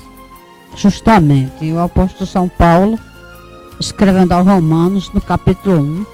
[0.75, 2.99] Justamente, o apóstolo São Paulo,
[3.79, 6.05] escrevendo aos Romanos, no capítulo 1,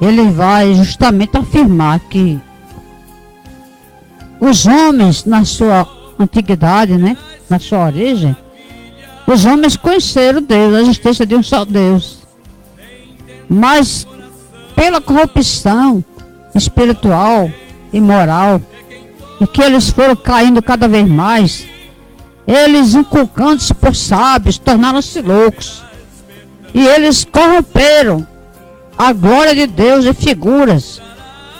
[0.00, 2.40] ele vai justamente afirmar que
[4.40, 5.86] os homens, na sua
[6.18, 7.16] antiguidade, né,
[7.48, 8.34] na sua origem,
[9.26, 12.20] os homens conheceram Deus, a existência de um só Deus.
[13.48, 14.06] Mas
[14.74, 16.02] pela corrupção
[16.54, 17.50] espiritual
[17.92, 18.60] e moral
[19.40, 21.66] e que eles foram caindo cada vez mais,
[22.46, 25.82] eles inculcando-se por sábios, tornaram-se loucos.
[26.74, 28.26] E eles corromperam
[28.96, 31.00] a glória de Deus e figuras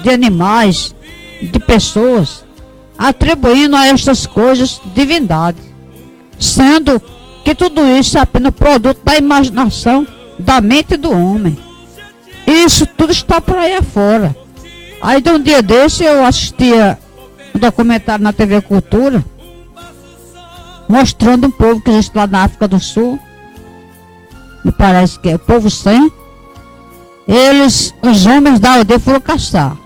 [0.02, 0.94] de animais,
[1.40, 2.44] de pessoas,
[2.98, 5.58] atribuindo a estas coisas divindade,
[6.38, 7.00] sendo
[7.44, 10.06] que tudo isso é apenas produto da imaginação
[10.38, 11.58] da mente do homem.
[12.46, 14.36] Isso tudo está por aí afora.
[15.02, 16.98] Aí de um dia desse eu assistia
[17.54, 19.24] um documentário na TV Cultura,
[20.88, 23.18] mostrando um povo que existe lá na África do Sul.
[24.64, 26.12] Me parece que é o povo sem.
[27.26, 29.76] Eles, os homens da aldeia foram caçar.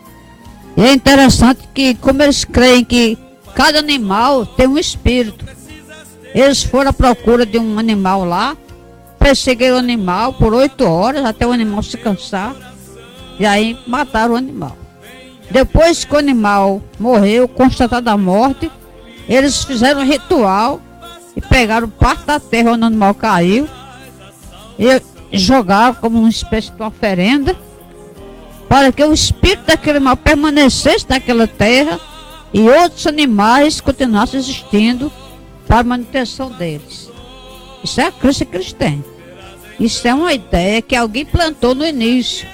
[0.76, 3.16] E é interessante que, como eles creem que
[3.54, 5.44] cada animal tem um espírito,
[6.34, 8.56] eles foram à procura de um animal lá
[9.24, 12.54] perseguiram o animal por oito horas até o animal se cansar.
[13.40, 14.76] E aí mataram o animal.
[15.50, 18.70] Depois que o animal morreu, constatada a morte,
[19.28, 20.80] eles fizeram um ritual
[21.36, 23.68] e pegaram parte da terra onde o animal caiu
[24.78, 27.56] e jogaram como uma espécie de oferenda
[28.68, 32.00] para que o espírito daquele animal permanecesse naquela terra
[32.52, 35.12] e outros animais continuassem existindo
[35.66, 37.10] para a manutenção deles.
[37.82, 38.46] Isso é a crença
[38.78, 39.04] têm.
[39.78, 42.48] Isso é uma ideia que alguém plantou no início.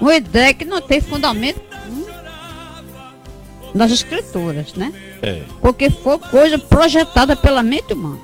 [0.00, 1.60] Uma ideia que não tem fundamento
[3.74, 4.92] nas escrituras, né?
[5.22, 5.42] É.
[5.60, 8.20] Porque foi coisa projetada pela mente humana.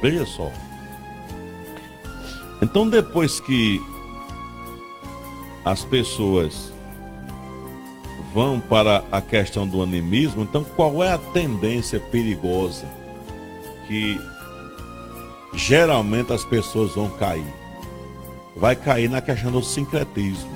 [0.00, 0.50] Veja só.
[2.60, 3.80] Então depois que
[5.64, 6.72] as pessoas
[8.32, 12.86] vão para a questão do animismo, então qual é a tendência perigosa
[13.86, 14.20] que
[15.54, 17.46] geralmente as pessoas vão cair?
[18.56, 20.50] Vai cair na questão do sincretismo.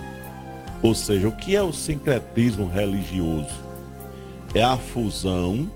[0.82, 3.71] Ou seja, o que é o sincretismo religioso?
[4.54, 5.70] É a fusão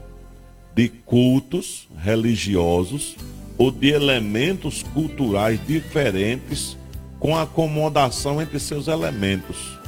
[0.74, 3.16] de cultos religiosos
[3.56, 6.76] ou de elementos culturais diferentes
[7.18, 9.78] com acomodação entre seus elementos,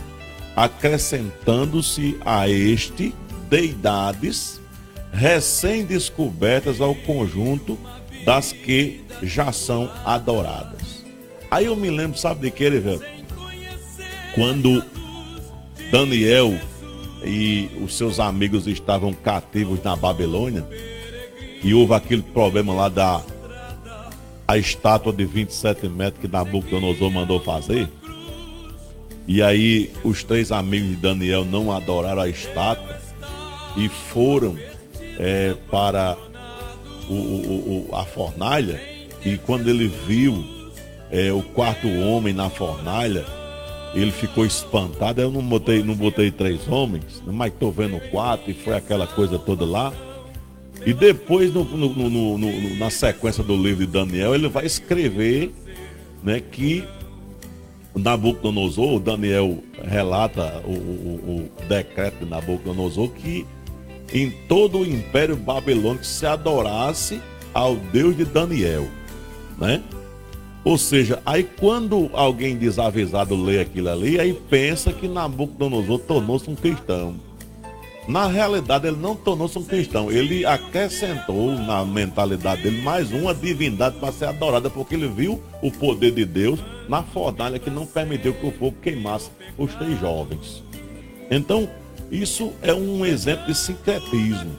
[0.57, 3.15] acrescentando-se a este
[3.51, 4.59] deidades
[5.13, 7.79] recém-descobertas ao conjunto
[8.25, 11.05] das que já são adoradas.
[11.51, 13.03] Aí eu me lembro, sabe de que, velho?
[14.35, 14.85] Quando
[15.91, 16.59] Daniel
[17.25, 20.67] e os seus amigos estavam cativos na Babilônia,
[21.63, 23.23] e houve aquele problema lá da
[24.47, 27.87] a estátua de 27 metros que Nabucodonosor mandou fazer.
[29.27, 32.99] E aí os três amigos de Daniel não adoraram a estátua
[33.77, 34.57] e foram
[35.19, 36.17] é, para
[37.11, 38.81] o, o, o, a fornalha.
[39.23, 40.43] E quando ele viu
[41.11, 43.27] é, o quarto homem na fornalha,
[43.95, 45.21] ele ficou espantado.
[45.21, 49.39] Eu não botei, não botei três homens, mas estou vendo quatro, e foi aquela coisa
[49.39, 49.93] toda lá.
[50.87, 55.53] E depois, no, no, no, na sequência do livro de Daniel, ele vai escrever
[56.23, 56.85] né, que
[57.99, 63.45] Nabucodonosor, Daniel relata o, o, o, decreto de Nabucodonosor que
[64.13, 67.21] em todo o império babilônico se adorasse
[67.53, 68.87] ao Deus de Daniel,
[69.59, 69.83] né?
[70.69, 76.55] Ou seja, aí quando alguém desavisado lê aquilo ali, aí pensa que Nabucodonosor tornou-se um
[76.55, 77.15] cristão.
[78.07, 83.97] Na realidade, ele não tornou-se um cristão, ele acrescentou na mentalidade dele mais uma divindade
[83.97, 88.35] para ser adorada, porque ele viu o poder de Deus na fornalha que não permitiu
[88.35, 90.63] que o fogo queimasse os três jovens.
[91.31, 91.67] Então,
[92.11, 94.51] isso é um exemplo de sincretismo.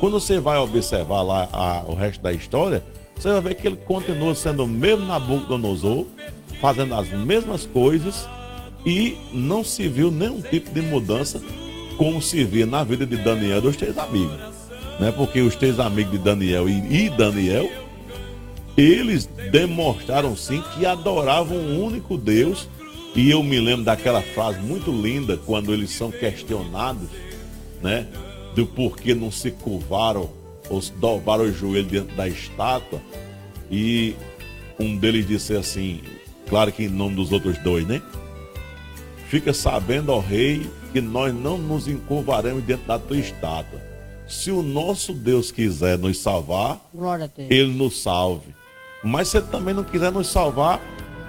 [0.00, 2.82] Quando você vai observar lá a, o resto da história,
[3.22, 6.06] você vai ver que ele continua sendo o mesmo Nabucodonosor,
[6.60, 8.28] fazendo as mesmas coisas
[8.84, 11.40] e não se viu nenhum tipo de mudança
[11.96, 14.36] como se vê na vida de Daniel dos três amigos.
[14.98, 15.12] Né?
[15.12, 17.70] Porque os três amigos de Daniel e, e Daniel,
[18.76, 22.68] eles demonstraram sim que adoravam um único Deus.
[23.14, 27.08] E eu me lembro daquela frase muito linda quando eles são questionados,
[27.80, 28.08] né?
[28.56, 30.41] Do porquê não se curvaram
[30.72, 33.00] ou se dobraram o joelho dentro da estátua.
[33.70, 34.16] E
[34.80, 36.00] um deles disse assim,
[36.48, 38.00] claro que em nome dos outros dois, né?
[39.28, 43.80] Fica sabendo, ó rei, que nós não nos encurvaremos dentro da tua estátua.
[44.26, 46.80] Se o nosso Deus quiser nos salvar,
[47.50, 48.54] ele nos salve.
[49.04, 50.80] Mas se ele também não quiser nos salvar,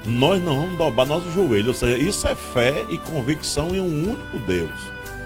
[0.05, 1.69] nós não vamos dobrar nosso joelho.
[1.69, 4.71] Ou seja, isso é fé e convicção em um único Deus.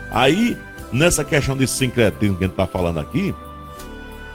[0.09, 0.57] Aí,
[0.91, 3.33] nessa questão de sincretismo que a gente está falando aqui,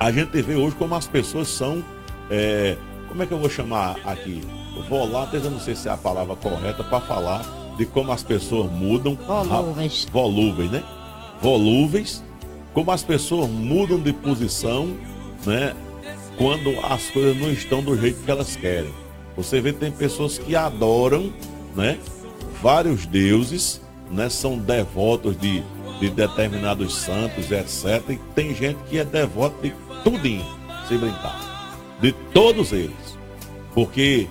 [0.02, 1.82] a gente vê hoje como as pessoas são.
[2.28, 2.76] É,
[3.08, 4.42] como é que eu vou chamar aqui?
[4.88, 7.46] Voláteis, eu não sei se é a palavra correta para falar
[7.78, 9.14] de como as pessoas mudam.
[9.14, 10.08] Volúveis.
[10.10, 10.82] Volúveis, né?
[11.40, 12.24] Volúveis.
[12.74, 14.92] Como as pessoas mudam de posição,
[15.46, 15.72] né?
[16.36, 18.92] Quando as coisas não estão do jeito que elas querem.
[19.36, 21.32] Você vê tem pessoas que adoram,
[21.76, 21.96] né?
[22.60, 24.28] Vários deuses, né?
[24.28, 25.62] São devotos de,
[26.00, 28.02] de determinados santos, etc.
[28.10, 29.70] E tem gente que é devoto de
[30.02, 30.44] tudinho,
[30.88, 31.38] se brincar.
[32.00, 33.18] De todos eles.
[33.74, 34.28] Porque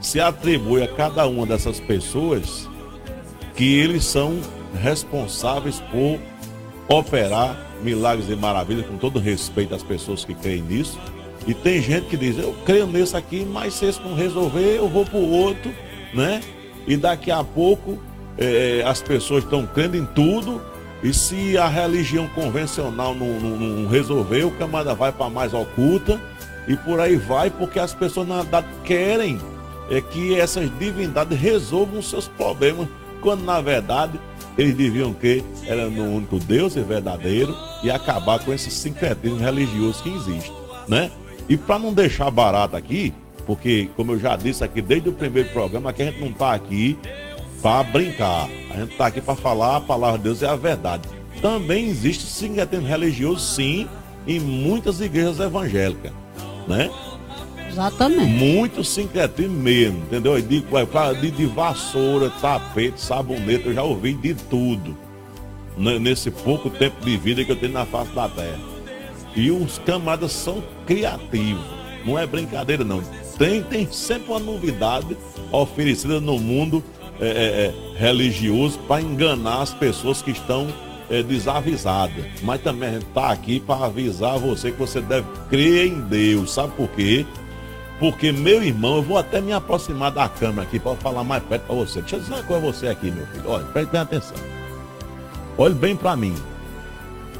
[0.00, 2.68] se atribui a cada uma dessas pessoas
[3.54, 4.38] que eles são
[4.82, 6.18] responsáveis por
[6.88, 10.98] operar milagres e maravilhas, com todo respeito às pessoas que creem nisso.
[11.46, 14.88] E tem gente que diz, eu creio nesse aqui, mas se esse não resolver, eu
[14.88, 15.70] vou para o outro,
[16.12, 16.40] né?
[16.86, 17.98] E daqui a pouco
[18.38, 20.60] é, as pessoas estão crendo em tudo,
[21.04, 26.18] e se a religião convencional não, não, não resolver, o camarada vai para mais oculta,
[26.66, 29.38] e por aí vai, porque as pessoas na verdade querem
[29.90, 32.88] é que essas divindades resolvam os seus problemas,
[33.20, 34.18] quando na verdade
[34.56, 40.02] eles deviam que era no único Deus e verdadeiro e acabar com esse sincretismo religioso
[40.02, 40.52] que existe,
[40.88, 41.10] né?
[41.46, 43.12] E para não deixar barato aqui,
[43.44, 46.54] porque como eu já disse aqui desde o primeiro programa, que a gente não está
[46.54, 46.98] aqui
[47.60, 51.08] para brincar, a gente está aqui para falar a palavra de Deus é a verdade.
[51.40, 53.88] Também existe sincretismo religioso, sim,
[54.26, 56.12] em muitas igrejas evangélicas,
[56.66, 56.90] né?
[57.68, 58.32] Exatamente.
[58.32, 60.40] Muito sincretismo mesmo, entendeu?
[60.40, 64.96] De, de, de vassoura, tapete, sabonete, eu já ouvi de tudo.
[65.76, 68.58] Nesse pouco tempo de vida que eu tenho na face da terra.
[69.36, 71.64] E os camaradas são criativos.
[72.04, 73.02] Não é brincadeira, não.
[73.38, 75.16] Tem, tem sempre uma novidade
[75.50, 76.82] oferecida no mundo
[77.24, 80.66] é, é, é religioso para enganar as pessoas que estão
[81.10, 82.24] é, desavisadas.
[82.42, 86.52] Mas também a gente está aqui para avisar você que você deve crer em Deus.
[86.52, 87.26] Sabe por quê?
[87.98, 91.62] Porque, meu irmão, eu vou até me aproximar da câmera aqui para falar mais perto
[91.62, 92.00] para você.
[92.00, 93.44] Deixa eu dizer uma coisa a você aqui, meu filho.
[93.46, 94.36] Olha, preste atenção.
[95.56, 96.34] Olhe bem para mim.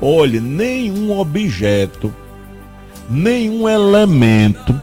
[0.01, 2.14] Olhe, nenhum objeto,
[3.11, 4.80] nenhum elemento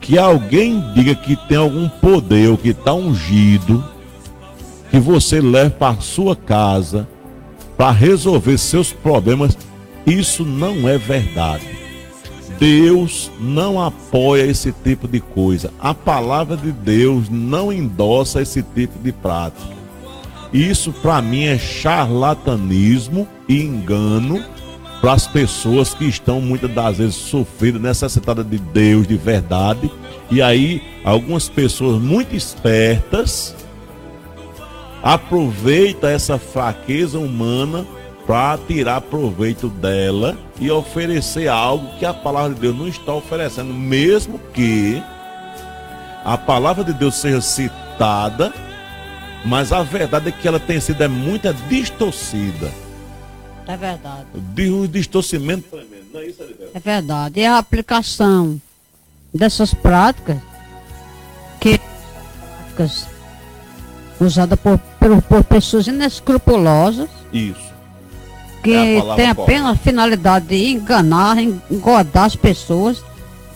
[0.00, 3.84] que alguém diga que tem algum poder ou que está ungido,
[4.90, 7.08] que você leve para sua casa
[7.76, 9.56] para resolver seus problemas,
[10.06, 11.64] isso não é verdade.
[12.58, 15.72] Deus não apoia esse tipo de coisa.
[15.80, 19.80] A palavra de Deus não endossa esse tipo de prática.
[20.52, 24.44] Isso para mim é charlatanismo e engano
[25.00, 29.90] para as pessoas que estão muitas das vezes sofridas, necessitadas de Deus de verdade.
[30.30, 33.56] E aí algumas pessoas muito espertas
[35.02, 37.86] aproveitam essa fraqueza humana
[38.26, 43.72] para tirar proveito dela e oferecer algo que a palavra de Deus não está oferecendo,
[43.72, 45.02] mesmo que
[46.24, 48.52] a palavra de Deus seja citada,
[49.44, 52.70] mas a verdade é que ela tem sido é muito distorcida.
[53.66, 54.26] É verdade.
[54.34, 55.64] De um distorcimento
[56.12, 56.42] Não é, isso,
[56.74, 57.40] é verdade.
[57.40, 58.60] E a aplicação
[59.32, 60.38] dessas práticas
[61.58, 61.80] que
[62.70, 63.19] práticas
[64.20, 67.08] usadas por, por, por pessoas inescrupulosas.
[67.32, 67.70] Isso
[68.62, 73.02] que é tem apenas a finalidade de enganar, engodar as pessoas,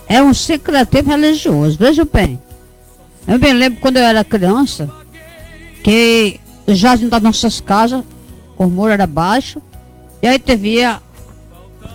[0.08, 1.78] é um secretismo religioso.
[1.78, 2.40] Veja bem,
[3.26, 4.90] eu me lembro quando eu era criança,
[5.82, 8.02] que o jardim das nossas casas,
[8.56, 9.60] o muro era baixo,
[10.22, 10.78] e aí teve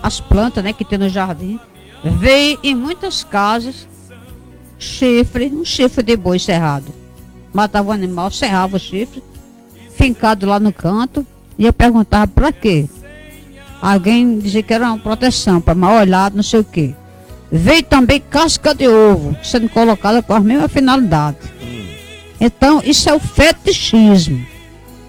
[0.02, 1.58] as plantas né, que tem no jardim.
[2.02, 3.88] Veio em muitas casas
[4.78, 6.99] chifre, um chifre de boi cerrado.
[7.52, 9.22] Matava o animal, serrava o chifre,
[9.96, 11.26] fincado lá no canto,
[11.58, 12.88] e eu perguntava para quê?
[13.82, 16.94] Alguém dizia que era uma proteção para mal olhado, não sei o quê.
[17.50, 21.38] Veio também casca de ovo, sendo colocada com a mesma finalidade.
[21.60, 21.86] Hum.
[22.40, 24.46] Então, isso é o fetichismo.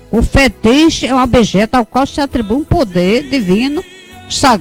[0.09, 3.83] O fetiche é um objeto ao qual se atribui um poder divino,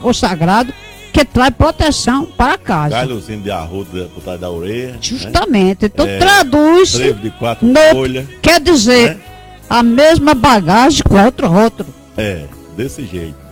[0.03, 0.73] ou sagrado,
[1.13, 2.91] que traz proteção para casa.
[2.91, 4.93] Galhozinho de arroz por trás da orelha.
[4.93, 4.99] Né?
[5.01, 5.83] Justamente.
[5.83, 5.91] Né?
[5.93, 6.91] Então é, traduz.
[6.93, 8.27] de quatro folhas.
[8.41, 9.21] Quer dizer, né?
[9.69, 11.89] a mesma bagagem com outro rótulo.
[12.17, 12.45] É,
[12.77, 13.51] desse jeito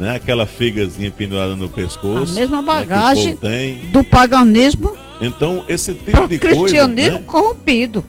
[0.00, 0.16] né?
[0.16, 2.32] Aquela figazinha pendurada no pescoço.
[2.32, 4.96] A mesma né, bagagem né, do paganismo.
[5.20, 6.56] Então, esse tipo de coisa.
[6.56, 7.24] cristianismo né?
[7.26, 8.02] corrompido.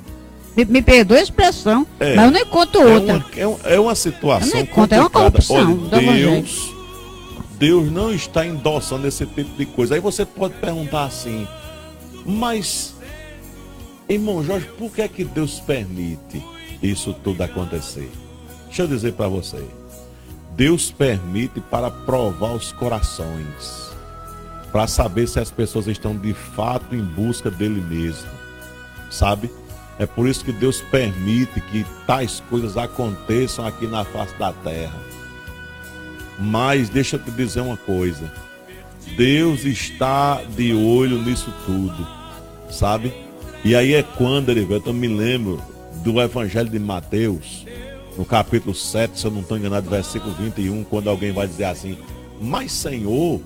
[0.55, 3.13] Me, me perdoa a expressão, é, mas eu não encontro é outra.
[3.15, 5.89] Uma, é, uma, é uma situação eu não é uma corrupção.
[5.91, 6.70] Olha, Deus,
[7.61, 9.93] Deus não está endossando esse tipo de coisa.
[9.93, 11.47] Aí você pode perguntar assim,
[12.25, 12.95] mas,
[14.09, 16.43] irmão Jorge, por que é que Deus permite
[16.81, 18.09] isso tudo acontecer?
[18.65, 19.63] Deixa eu dizer para você.
[20.55, 23.91] Deus permite para provar os corações,
[24.71, 28.27] para saber se as pessoas estão de fato em busca dele mesmo,
[29.11, 29.51] sabe?
[29.99, 35.20] É por isso que Deus permite que tais coisas aconteçam aqui na face da terra.
[36.39, 38.31] Mas deixa eu te dizer uma coisa:
[39.15, 42.07] Deus está de olho nisso tudo,
[42.69, 43.13] sabe?
[43.63, 45.61] E aí é quando, Erivelto, eu me lembro
[46.03, 47.65] do Evangelho de Mateus,
[48.17, 51.97] no capítulo 7, se eu não estou enganado, versículo 21, quando alguém vai dizer assim:
[52.39, 53.39] Mas Senhor,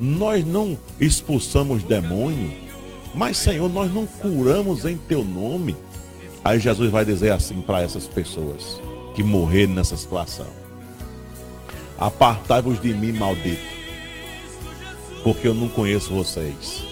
[0.00, 2.50] nós não expulsamos demônio,
[3.14, 5.76] mas Senhor, nós não curamos em teu nome.
[6.44, 8.80] Aí Jesus vai dizer assim para essas pessoas
[9.14, 10.46] que morreram nessa situação:
[11.98, 13.62] Apartai-vos de mim, maldito,
[15.22, 16.84] porque eu não conheço vocês.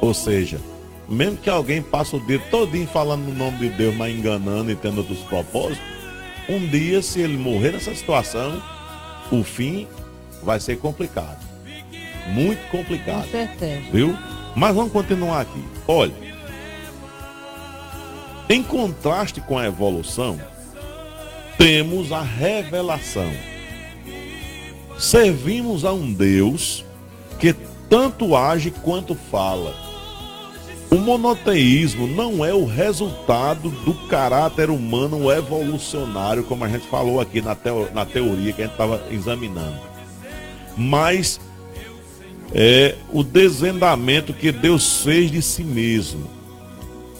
[0.00, 0.60] Ou seja,
[1.08, 4.76] mesmo que alguém passe o dia todinho falando no nome de Deus, mas enganando e
[4.76, 5.82] tendo outros propósitos,
[6.48, 8.62] um dia, se ele morrer nessa situação,
[9.32, 9.88] o fim
[10.42, 11.44] vai ser complicado.
[12.28, 13.24] Muito complicado.
[13.24, 13.82] Com certeza.
[13.92, 14.16] Viu?
[14.54, 15.64] Mas vamos continuar aqui.
[15.86, 16.14] Olha,
[18.48, 20.40] Em contraste com a evolução,
[21.58, 23.30] temos a revelação.
[24.98, 26.84] Servimos a um Deus
[27.38, 27.54] que
[27.88, 29.74] tanto age quanto fala.
[30.90, 37.42] O monoteísmo não é o resultado do caráter humano evolucionário, como a gente falou aqui
[37.42, 39.80] na, teo, na teoria que a gente estava examinando,
[40.76, 41.40] mas
[42.54, 46.30] é o desvendamento que Deus fez de si mesmo.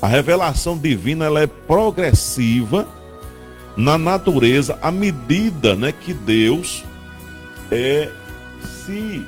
[0.00, 2.86] A revelação divina ela é progressiva
[3.76, 6.82] na natureza à medida né, que Deus
[7.70, 8.10] é,
[8.62, 9.24] se,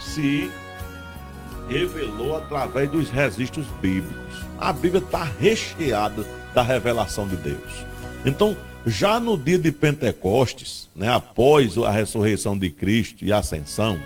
[0.00, 0.50] se
[1.68, 4.16] revelou através dos registros bíblicos.
[4.58, 7.86] A Bíblia está recheada da revelação de Deus.
[8.24, 13.98] Então, já no dia de Pentecostes, né, após a ressurreição de Cristo e a ascensão,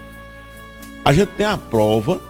[1.05, 2.21] a gente tem a prova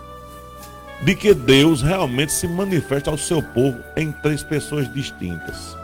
[1.03, 5.77] de que Deus realmente se manifesta ao seu povo em três pessoas distintas.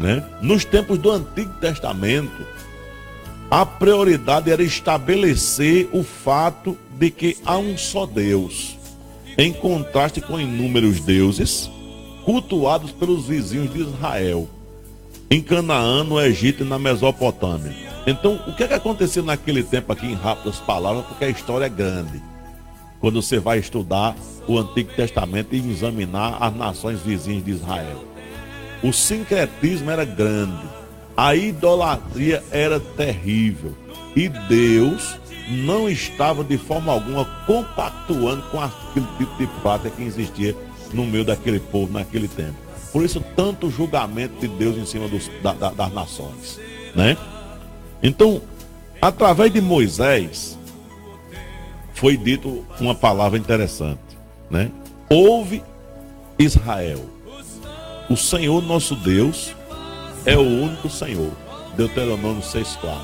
[0.00, 0.24] Né?
[0.40, 2.46] Nos tempos do Antigo Testamento,
[3.50, 8.78] a prioridade era estabelecer o fato de que há um só Deus,
[9.36, 11.70] em contraste com inúmeros deuses
[12.24, 14.48] cultuados pelos vizinhos de Israel,
[15.30, 17.76] em Canaã, no Egito e na Mesopotâmia.
[18.06, 21.66] Então, o que, é que aconteceu naquele tempo aqui em rápidas palavras, porque a história
[21.66, 22.22] é grande.
[23.00, 28.09] Quando você vai estudar o Antigo Testamento e examinar as nações vizinhas de Israel.
[28.82, 30.66] O sincretismo era grande,
[31.16, 33.74] a idolatria era terrível
[34.16, 35.18] e Deus
[35.48, 40.56] não estava de forma alguma compactuando com aquele tipo de prática que existia
[40.92, 42.56] no meio daquele povo naquele tempo.
[42.92, 46.58] Por isso, tanto julgamento de Deus em cima dos, da, da, das nações.
[46.94, 47.16] Né?
[48.02, 48.40] Então,
[49.00, 50.58] através de Moisés,
[51.94, 54.10] foi dito uma palavra interessante
[54.50, 54.70] né?
[55.08, 55.62] Ouve
[56.38, 57.00] Israel.
[58.10, 59.54] O Senhor nosso Deus
[60.26, 61.30] é o único Senhor.
[61.76, 62.98] Deuteronômio 6,4.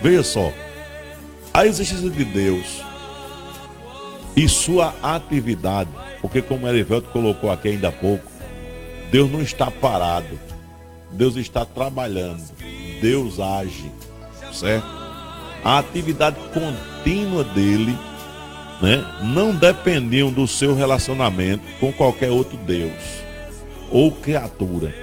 [0.00, 0.50] Veja só.
[1.52, 2.82] A existência de Deus
[4.34, 5.90] e sua atividade,
[6.22, 8.24] porque como Erivelto colocou aqui ainda há pouco,
[9.10, 10.40] Deus não está parado.
[11.12, 12.42] Deus está trabalhando.
[13.02, 13.92] Deus age,
[14.54, 14.86] certo?
[15.62, 17.94] A atividade contínua dele
[18.80, 23.23] né, não dependiam do seu relacionamento com qualquer outro Deus
[23.90, 24.94] ou criatura.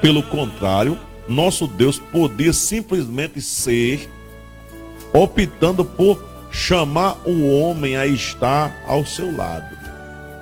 [0.00, 0.98] Pelo contrário,
[1.28, 4.08] nosso Deus podia simplesmente ser
[5.12, 9.76] optando por chamar o homem a estar ao seu lado,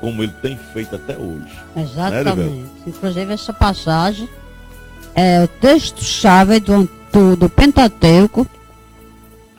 [0.00, 1.54] como ele tem feito até hoje.
[1.74, 2.50] Né, Exatamente.
[2.50, 4.28] Né, Inclusive, essa passagem
[5.14, 8.46] é o texto-chave do, do, do Pentateuco,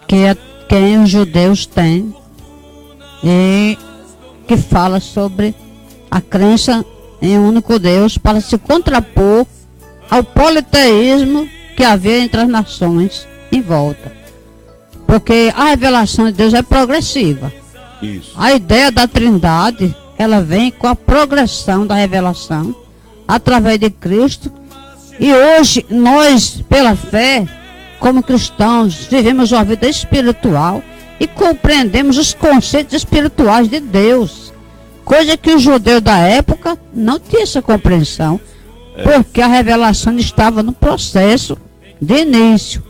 [0.07, 0.36] que é
[0.68, 2.14] quem os judeus têm
[3.24, 3.78] e
[4.47, 5.53] que fala sobre
[6.10, 6.84] a crença
[7.22, 9.45] em um único Deus para se contrapor
[10.09, 14.11] ao politeísmo que havia entre as nações em volta.
[15.05, 17.51] Porque a revelação de Deus é progressiva.
[18.01, 18.34] Isso.
[18.38, 22.76] A ideia da trindade, ela vem com a progressão da revelação
[23.28, 24.51] através de Cristo.
[25.20, 27.45] E hoje nós, pela fé,
[27.99, 30.82] como cristãos, vivemos uma vida espiritual
[31.20, 34.49] e compreendemos os conceitos espirituais de Deus.
[35.10, 38.39] Coisa que o judeu da época não tinha essa compreensão,
[38.95, 39.01] é.
[39.01, 41.57] porque a revelação estava no processo
[41.99, 42.84] de início.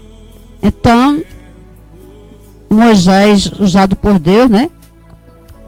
[0.62, 1.24] Então,
[2.70, 4.70] Moisés, usado por Deus, né?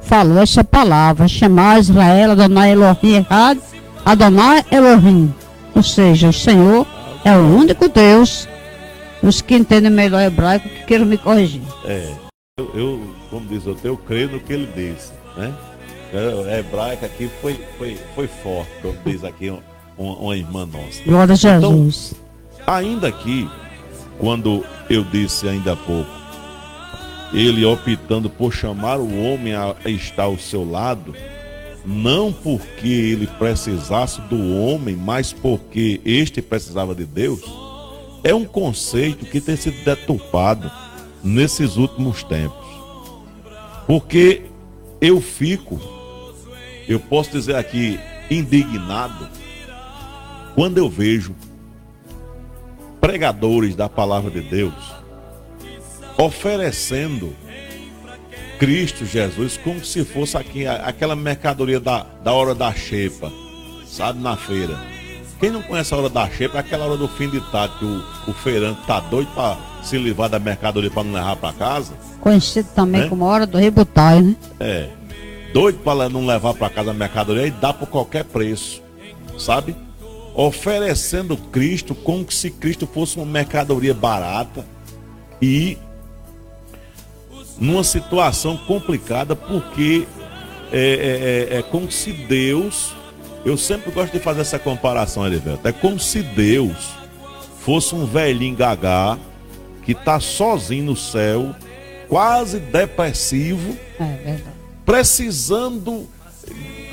[0.02, 3.62] Falou essa palavra, chamar Israel, Adonai Elohim errado,
[4.04, 5.34] Adonai Elohim.
[5.74, 6.86] Ou seja, o Senhor
[7.24, 8.46] é o único Deus.
[9.24, 11.62] Os que entendem melhor hebraico que queiram me corrigir.
[11.86, 12.12] É.
[12.60, 15.54] Eu, eu, como diz eu, eu creio no que ele disse, né?
[16.14, 19.50] A hebraica aqui foi, foi, foi forte, como diz aqui
[19.98, 21.02] uma, uma irmã nossa.
[21.06, 22.14] Glória a então, Jesus.
[22.54, 23.50] Então, ainda aqui,
[24.20, 26.10] quando eu disse ainda há pouco,
[27.34, 31.16] ele optando por chamar o homem a estar ao seu lado,
[31.86, 37.42] não porque ele precisasse do homem, mas porque este precisava de Deus,
[38.24, 40.70] é um conceito que tem sido deturpado
[41.24, 42.68] nesses últimos tempos.
[43.88, 44.44] Porque
[45.00, 45.80] eu fico,
[46.92, 49.28] eu posso dizer aqui, indignado,
[50.56, 51.36] quando eu vejo
[53.00, 55.02] pregadores da palavra de Deus
[56.18, 57.34] oferecendo
[58.60, 63.32] Cristo Jesus como se fosse aqui, aquela mercadoria da, da hora da xepa,
[63.88, 64.78] sabe, na feira.
[65.40, 67.86] Quem não conhece a hora da xepa é aquela hora do fim de tarde que
[67.86, 71.94] o, o feirante tá doido para se livrar da mercadoria para não levar para casa.
[72.20, 73.10] Conhecido também né?
[73.10, 74.36] como hora do rebutai, né?
[74.60, 74.90] É.
[75.54, 78.82] Doido para não levar para casa a mercadoria e dá por qualquer preço.
[79.38, 79.76] sabe?
[80.34, 84.66] Oferecendo Cristo como se Cristo fosse uma mercadoria barata
[85.42, 85.78] e
[87.60, 90.08] numa situação complicada, porque
[90.72, 92.94] é, é, é, é como se Deus,
[93.46, 96.94] eu sempre gosto de fazer essa comparação, Elivelto, é como se Deus
[97.60, 99.18] fosse um velhinho gagá
[99.84, 101.54] que está sozinho no céu,
[102.08, 104.61] quase depressivo, É verdade.
[104.86, 106.08] Precisando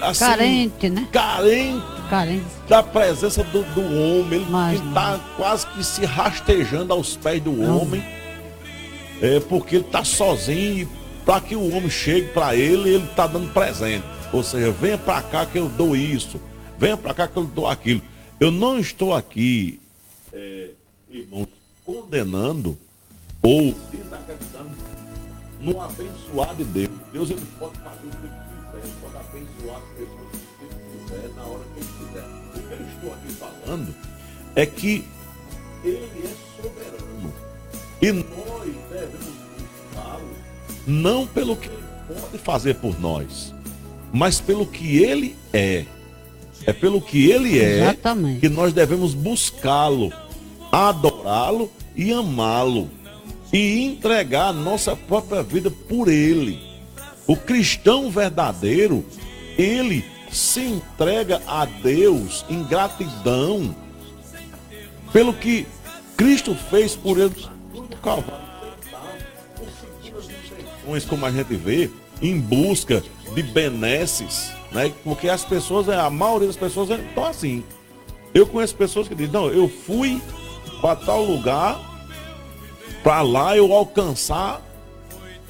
[0.00, 1.08] assim, Carente, né?
[1.12, 2.46] carente Carente.
[2.68, 7.60] da presença do, do homem, ele Mas está quase que se rastejando aos pés do
[7.62, 8.02] homem,
[9.20, 10.88] é, porque ele está sozinho e
[11.24, 14.04] para que o homem chegue para ele, ele está dando presente.
[14.32, 16.40] Ou seja, venha para cá que eu dou isso,
[16.78, 18.00] venha para cá que eu dou aquilo.
[18.40, 19.80] Eu não estou aqui,
[20.32, 20.70] é,
[21.10, 21.46] irmão,
[21.84, 22.78] condenando
[23.42, 24.70] ou desacreditando
[25.60, 26.90] no abençoar de Deus.
[27.12, 31.04] Deus ele pode fazer o que ele quiser, ele pode abençoar as pessoas que ele
[31.04, 32.24] quiser, na hora que ele quiser.
[32.24, 33.94] O que eu estou aqui falando
[34.54, 35.04] é que
[35.84, 37.34] ele é soberano.
[38.00, 38.26] E nós
[38.90, 40.30] devemos buscá-lo
[40.86, 43.54] não pelo que ele pode fazer por nós,
[44.12, 45.84] mas pelo que ele é.
[46.66, 48.40] É pelo que ele é Exatamente.
[48.40, 50.12] que nós devemos buscá-lo,
[50.72, 52.90] adorá-lo e amá-lo
[53.52, 56.60] e entregar a nossa própria vida por ele.
[57.26, 59.04] O cristão verdadeiro,
[59.56, 63.74] ele se entrega a Deus em gratidão
[65.12, 65.66] pelo que
[66.16, 67.34] Cristo fez por ele.
[70.88, 71.90] Intenções, como a gente vê,
[72.20, 73.02] em busca
[73.34, 74.92] de benesses, né?
[75.04, 77.62] Porque as pessoas, a maioria das pessoas estão assim.
[78.34, 80.20] Eu conheço pessoas que dizem, não, eu fui
[80.80, 81.78] para tal lugar,
[83.08, 84.60] para lá eu alcançar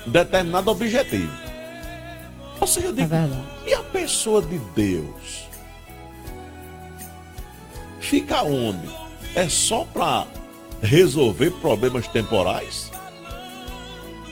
[0.07, 1.29] determinado objetivo.
[2.61, 3.43] Ou seja, eu É digo, verdade.
[3.67, 5.49] e a pessoa de Deus?
[7.99, 8.89] Fica onde?
[9.35, 10.29] É só para
[10.81, 12.93] resolver problemas temporais?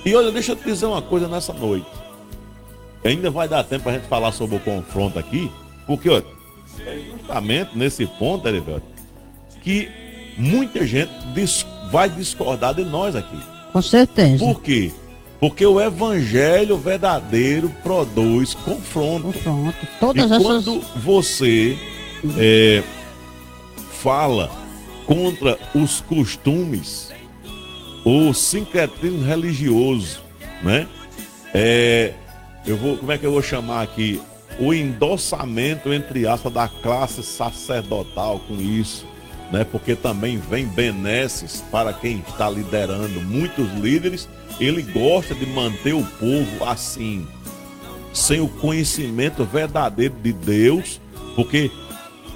[0.05, 1.91] E olha, deixa eu te dizer uma coisa nessa noite.
[3.05, 5.51] Ainda vai dar tempo para a gente falar sobre o confronto aqui,
[5.85, 6.25] porque olha,
[6.87, 8.87] é justamente nesse ponto, Heriberto,
[9.63, 9.91] que
[10.39, 13.39] muita gente dis- vai discordar de nós aqui.
[13.73, 14.45] Com certeza.
[14.45, 14.93] Por quê?
[15.39, 19.27] Porque o evangelho verdadeiro produz confronto.
[19.27, 19.77] Confronto.
[19.83, 20.43] E Todas essas.
[20.43, 21.77] quando você
[22.39, 22.83] é,
[24.01, 24.51] fala
[25.07, 27.13] contra os costumes,
[28.05, 30.21] o sincretismo religioso,
[30.63, 30.89] né?
[31.53, 32.15] É,
[32.67, 34.21] eu vou, como é que eu vou chamar aqui?
[34.59, 39.07] O endossamento, entre aspas, da classe sacerdotal com isso,
[39.51, 39.65] né?
[39.65, 43.21] Porque também vem benesses para quem está liderando.
[43.21, 44.29] Muitos líderes,
[44.59, 47.27] ele gosta de manter o povo assim,
[48.13, 51.01] sem o conhecimento verdadeiro de Deus,
[51.35, 51.71] porque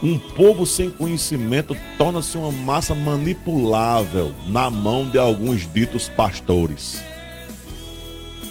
[0.03, 7.03] um povo sem conhecimento torna-se uma massa manipulável na mão de alguns ditos pastores.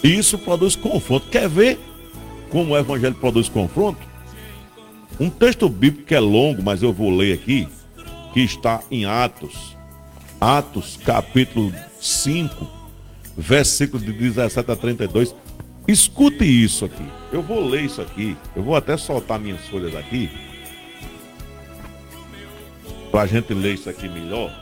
[0.02, 1.26] E isso produz confronto.
[1.28, 1.78] Quer ver
[2.50, 3.98] como o evangelho produz confronto?
[5.18, 7.68] Um texto bíblico que é longo, mas eu vou ler aqui,
[8.32, 9.76] que está em Atos.
[10.40, 12.66] Atos, capítulo 5,
[13.36, 15.34] versículos de 17 a 32.
[15.86, 17.04] Escute isso aqui.
[17.32, 18.36] Eu vou ler isso aqui.
[18.54, 20.30] Eu vou até soltar minhas folhas aqui.
[23.10, 24.54] Para a gente ler isso aqui melhor.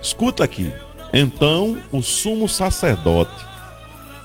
[0.00, 0.72] Escuta aqui.
[1.12, 3.49] Então o sumo sacerdote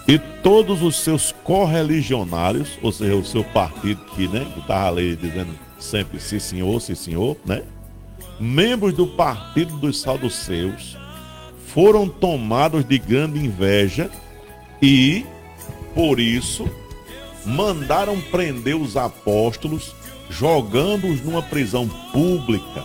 [0.08, 5.49] e todos os seus correligionários, ou seja, o seu partido que, né, estava ali dizendo
[5.80, 7.64] sempre sim senhor, sim senhor, né?
[8.39, 10.97] Membros do partido dos saduceus
[11.68, 14.10] foram tomados de grande inveja
[14.82, 15.26] e,
[15.93, 16.70] por isso,
[17.45, 19.95] mandaram prender os apóstolos,
[20.30, 22.84] jogando-os numa prisão pública.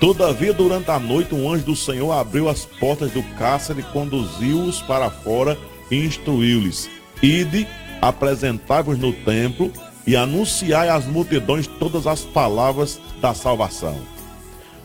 [0.00, 5.08] Todavia, durante a noite, um anjo do Senhor abriu as portas do cárcere, conduziu-os para
[5.10, 6.88] fora e instruiu-lhes:
[7.22, 7.66] Ide,
[8.00, 9.72] apresentai-vos no templo
[10.06, 13.96] e anunciai às multidões todas as palavras da salvação.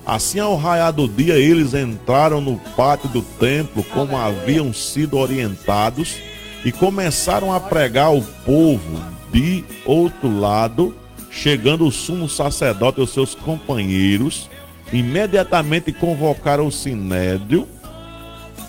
[0.06, 6.16] Assim, ao raiar do dia, eles entraram no pátio do templo como haviam sido orientados
[6.64, 9.18] e começaram a pregar ao povo.
[9.34, 10.96] De outro lado,
[11.30, 14.50] chegando o sumo sacerdote e os seus companheiros,
[14.94, 17.68] imediatamente convocaram o sinédrio,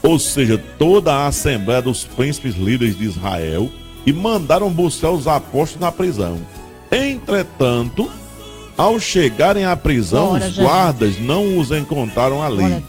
[0.02, 3.70] ou seja, toda a assembleia dos príncipes líderes de Israel,
[4.06, 6.38] e mandaram buscar os apóstolos na prisão.
[6.90, 8.10] Entretanto,
[8.76, 12.82] ao chegarem à prisão, Glória os guardas não os encontraram ali.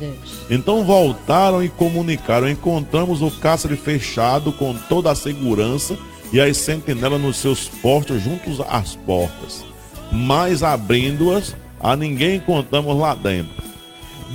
[0.50, 5.98] Então voltaram e comunicaram: Encontramos o cárcere fechado com toda a segurança
[6.32, 9.66] e as sentinelas nos seus postos juntos às portas.
[10.12, 13.64] Mas abrindo-as, a ninguém encontramos lá dentro.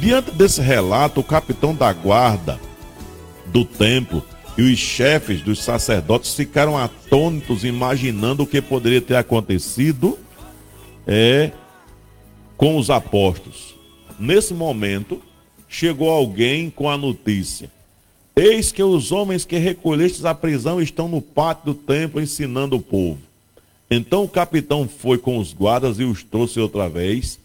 [0.01, 2.59] Diante desse relato, o capitão da guarda
[3.55, 4.23] do templo
[4.59, 10.19] e os chefes dos sacerdotes ficaram atônitos, imaginando o que poderia ter acontecido
[11.07, 11.53] é,
[12.57, 13.75] com os apóstolos.
[14.19, 15.23] Nesse momento,
[15.69, 17.71] chegou alguém com a notícia:
[18.35, 22.83] Eis que os homens que recolhestes à prisão estão no pátio do templo ensinando o
[22.83, 23.19] povo.
[23.91, 27.39] Então o capitão foi com os guardas e os trouxe outra vez,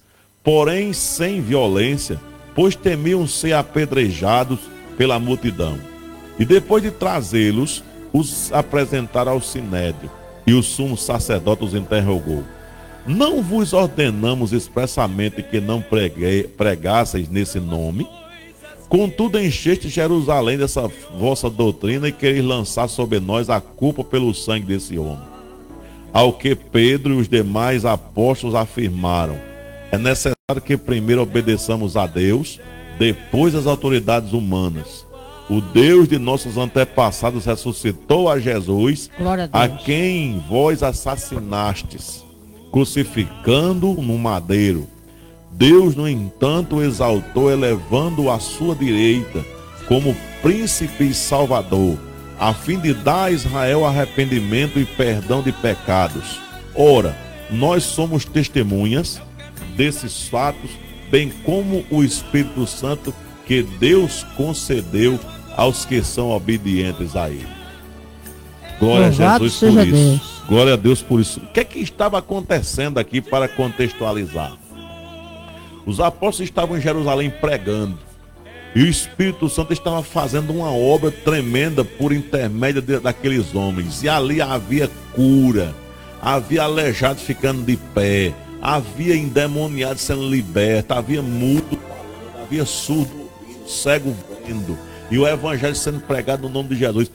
[0.44, 2.20] porém sem violência,
[2.56, 4.60] pois temiam ser apedrejados
[4.98, 5.89] pela multidão.
[6.40, 7.84] E depois de trazê-los,
[8.14, 10.10] os apresentaram ao sinédrio.
[10.48, 12.44] E o sumo sacerdote os interrogou:
[13.06, 15.84] Não vos ordenamos expressamente que não
[16.58, 18.08] pregasseis nesse nome?
[18.88, 24.66] Contudo, encheste Jerusalém dessa vossa doutrina e quereis lançar sobre nós a culpa pelo sangue
[24.66, 25.28] desse homem.
[26.12, 29.38] Ao que Pedro e os demais apóstolos afirmaram:
[29.92, 32.60] é necessário que primeiro obedeçamos a Deus,
[32.98, 35.06] depois as autoridades humanas.
[35.50, 39.10] O Deus de nossos antepassados ressuscitou a Jesus,
[39.52, 42.24] a, a quem vós assassinastes,
[42.72, 44.88] crucificando no madeiro.
[45.52, 49.44] Deus, no entanto, o exaltou, elevando-o à sua direita,
[49.88, 51.98] como príncipe e salvador,
[52.40, 56.40] a fim de dar a Israel arrependimento e perdão de pecados.
[56.76, 57.18] Ora,
[57.50, 59.20] nós somos testemunhas
[59.76, 60.70] desses fatos,
[61.10, 63.12] bem como o Espírito Santo
[63.48, 65.20] que Deus concedeu
[65.60, 67.46] aos que são obedientes a Ele.
[68.80, 69.92] Glória Louvado a Jesus por isso.
[69.92, 70.44] Deus.
[70.48, 71.42] Glória a Deus por isso.
[71.42, 74.54] O que é que estava acontecendo aqui para contextualizar?
[75.86, 78.00] Os apóstolos estavam em Jerusalém pregando.
[78.74, 84.02] E o Espírito Santo estava fazendo uma obra tremenda por intermédio de, daqueles homens.
[84.02, 85.76] E ali havia cura,
[86.22, 91.78] havia aleijado ficando de pé, havia endemoniado sendo liberto, havia mudo
[92.42, 93.30] havia surdo
[93.68, 94.78] cego vendo.
[95.12, 97.12] E o evangelho sendo pregado no nome de Jesus.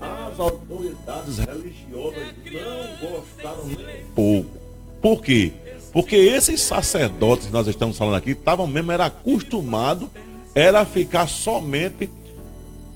[0.00, 4.58] As autoridades religiosas não gostaram nem pouco.
[5.00, 5.52] Por quê?
[5.92, 10.10] Porque esses sacerdotes que nós estamos falando aqui estavam mesmo era acostumado
[10.54, 12.10] era ficar somente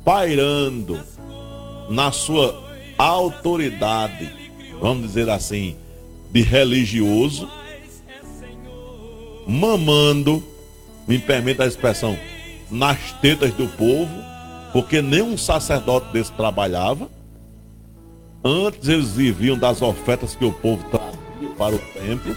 [0.05, 1.01] pairando
[1.89, 2.65] na sua
[2.99, 4.31] autoridade,
[4.81, 5.77] vamos dizer assim,
[6.31, 7.49] de religioso,
[9.47, 10.43] mamando,
[11.07, 12.19] me permita a expressão,
[12.71, 14.13] nas tetas do povo,
[14.73, 17.09] porque nenhum sacerdote desse trabalhava.
[18.45, 22.37] Antes eles viviam das ofertas que o povo trazia para o templo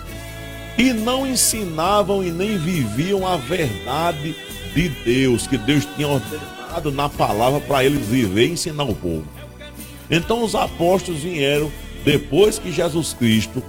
[0.77, 4.35] e não ensinavam e nem viviam a verdade
[4.73, 9.27] de Deus, que Deus tinha ordenado na palavra para eles viver e ensinar o povo.
[10.09, 11.71] Então os apóstolos vieram
[12.03, 13.61] depois que Jesus Cristo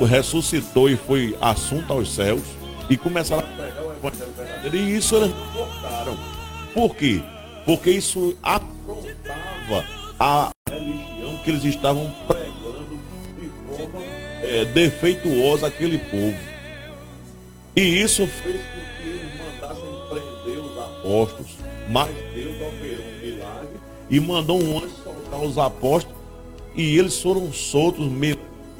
[0.00, 2.42] ressuscitou e foi assunto aos céus
[2.88, 4.76] e começaram a pregar o evangelho verdadeiro.
[4.76, 5.32] E isso eles
[6.02, 6.18] cortaram.
[6.74, 7.22] Por quê?
[7.64, 9.86] Porque isso afrontava
[10.18, 12.98] a religião que eles estavam pregando
[13.38, 14.04] de forma
[14.42, 16.36] é, defeituosa aquele povo.
[17.76, 21.56] E isso fez com que eles mandassem prender os apóstolos.
[21.88, 23.80] Mas Deus operou um milagre
[24.10, 26.22] e mandou um anjo soltar os apóstolos.
[26.74, 28.06] E eles foram soltos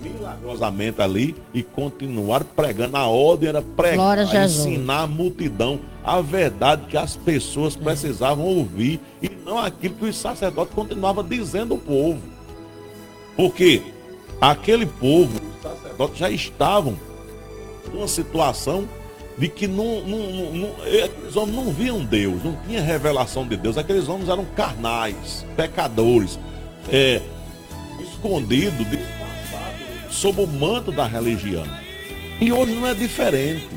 [0.03, 2.97] milagrosamente ali e continuaram pregando.
[2.97, 9.31] A ordem era pregar, ensinar a multidão a verdade que as pessoas precisavam ouvir e
[9.45, 12.21] não aquilo que os sacerdotes continuavam dizendo ao povo.
[13.37, 13.83] Porque
[14.41, 16.97] aquele povo sacerdotes já estavam
[17.93, 18.89] numa situação
[19.39, 20.71] de que não, não, não,
[21.05, 23.79] aqueles homens não viam Deus, não tinha revelação de Deus.
[23.79, 26.39] Aqueles homens eram carnais, pecadores,
[26.91, 27.21] é,
[28.01, 28.87] escondidos,
[30.13, 31.65] sob o manto da religião.
[32.41, 33.69] E hoje não é diferente.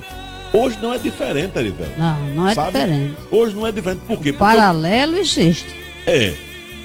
[0.53, 1.87] Hoje não é diferente, Arivel.
[1.97, 2.71] Não, não é Sabe?
[2.71, 3.15] diferente.
[3.31, 3.99] Hoje não é diferente.
[3.99, 4.31] Por quê?
[4.31, 5.67] Porque paralelo existe.
[6.05, 6.33] É.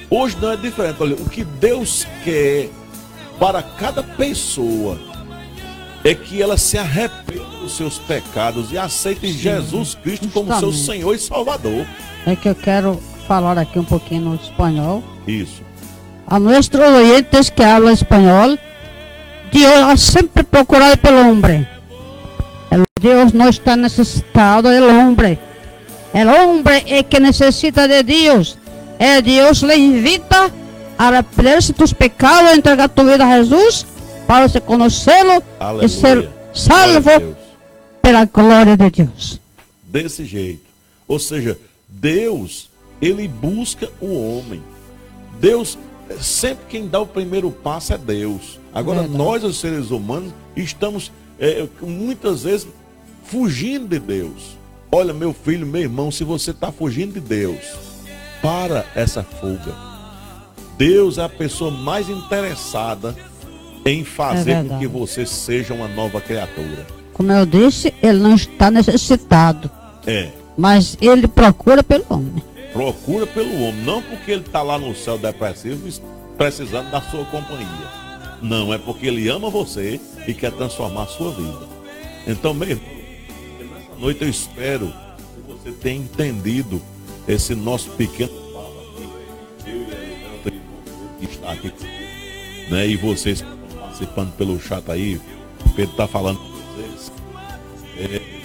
[0.09, 0.97] Hoje não é diferente.
[1.01, 2.69] Olha, o que Deus quer
[3.39, 4.99] para cada pessoa
[6.05, 10.49] é que ela se arrependa dos seus pecados e aceite Sim, Jesus Cristo justamente.
[10.49, 11.87] como seu Senhor e Salvador.
[12.27, 15.03] É que eu quero falar aqui um pouquinho no espanhol.
[15.27, 15.63] Isso.
[16.27, 18.59] A nossos oyentes que hablam espanhol,
[19.53, 21.67] Deus sempre procurado pelo homem.
[23.01, 25.39] Deus não está necessitado do homem.
[26.13, 28.59] O homem é que necessita de Deus.
[28.99, 30.53] É Deus le invita
[30.99, 33.87] arrepender-se dos pecados, entregar tua vida a Jesus,
[34.27, 35.43] para você conhecê-lo
[35.83, 37.35] e ser salvo
[38.03, 39.41] pela glória de Deus.
[39.85, 40.67] Desse jeito.
[41.09, 42.69] Ou seja, Deus,
[43.01, 44.63] ele busca o homem.
[45.41, 45.79] Deus
[46.21, 48.59] sempre quem dá o primeiro passo é Deus.
[48.75, 49.19] Agora, Verdade.
[49.19, 52.67] nós, os seres humanos, estamos é, muitas vezes
[53.25, 54.57] fugindo de Deus.
[54.93, 57.61] Olha, meu filho, meu irmão, se você está fugindo de Deus,
[58.43, 59.75] para essa fuga.
[60.77, 63.15] Deus é a pessoa mais interessada
[63.85, 64.81] em fazer com verdade.
[64.81, 66.87] que você seja uma nova criatura.
[67.13, 69.71] Como eu disse, ele não está necessitado,
[70.07, 70.31] É.
[70.57, 72.43] mas ele procura pelo homem.
[72.73, 75.89] Procura pelo homem, não porque ele está lá no céu depressivo
[76.37, 78.01] precisando da sua companhia.
[78.41, 81.69] Não, é porque ele ama você e quer transformar a sua vida.
[82.27, 82.89] Então, meu irmão,
[83.59, 84.87] nessa noite eu espero
[85.35, 86.81] que você tenha entendido
[87.29, 89.71] esse nosso pequeno papo aqui.
[89.71, 91.73] Eu e a que está aqui
[92.71, 92.87] né?
[92.87, 93.45] E vocês
[93.79, 95.21] participando pelo chat aí,
[95.75, 97.13] Pedro está falando com vocês.
[97.99, 98.40] É,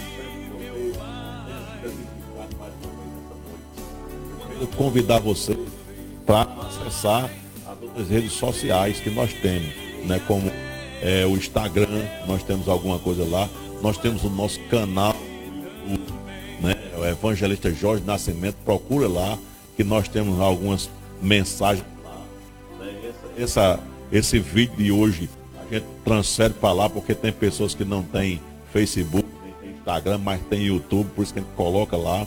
[4.66, 5.58] quero convidar você
[6.26, 7.30] para acessar
[7.98, 9.70] as redes sociais que nós temos,
[10.06, 10.20] né?
[10.28, 10.52] Como
[11.02, 13.48] é, o Instagram, nós temos alguma coisa lá,
[13.82, 15.16] nós temos o nosso canal,
[15.86, 16.76] o, né?
[16.98, 19.38] O Evangelista Jorge Nascimento, procura lá
[19.76, 20.90] que nós temos algumas
[21.22, 21.86] mensagens
[22.80, 23.12] né?
[23.38, 23.80] Essa,
[24.12, 28.42] esse vídeo de hoje a gente transfere para lá porque tem pessoas que não têm
[28.72, 29.28] Facebook,
[29.64, 32.26] Instagram, mas tem YouTube, por isso que a gente coloca lá.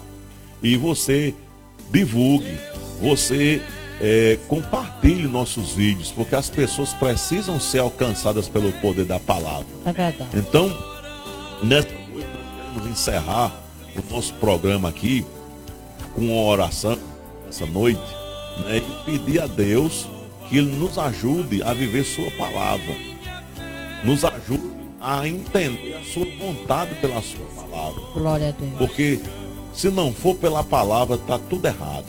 [0.62, 1.34] E você
[1.90, 2.58] divulgue,
[3.00, 3.62] você
[4.00, 9.66] é, compartilhe nossos vídeos, porque as pessoas precisam ser alcançadas pelo poder da palavra.
[9.84, 10.30] É verdade.
[10.34, 10.68] Então,
[11.62, 13.52] nessa noite nós queremos encerrar
[13.96, 15.24] o nosso programa aqui
[16.14, 16.98] com uma oração
[17.48, 18.00] essa noite
[18.64, 20.06] né, e pedir a Deus
[20.48, 22.94] que Ele nos ajude a viver Sua palavra,
[24.04, 24.70] nos ajude
[25.00, 28.02] a entender a Sua vontade pela Sua palavra.
[28.14, 28.72] Glória a Deus.
[28.78, 29.20] Porque
[29.78, 32.06] se não for pela palavra, tá tudo errado.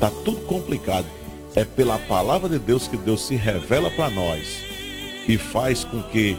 [0.00, 1.04] Tá tudo complicado.
[1.54, 4.56] É pela palavra de Deus que Deus se revela para nós
[5.28, 6.34] e faz com que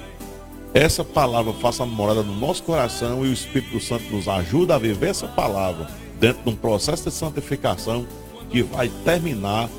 [0.73, 5.11] essa palavra faça morada no nosso coração e o Espírito Santo nos ajuda a viver
[5.11, 5.87] essa palavra
[6.19, 8.07] dentro de um processo de santificação
[8.49, 9.69] que vai terminar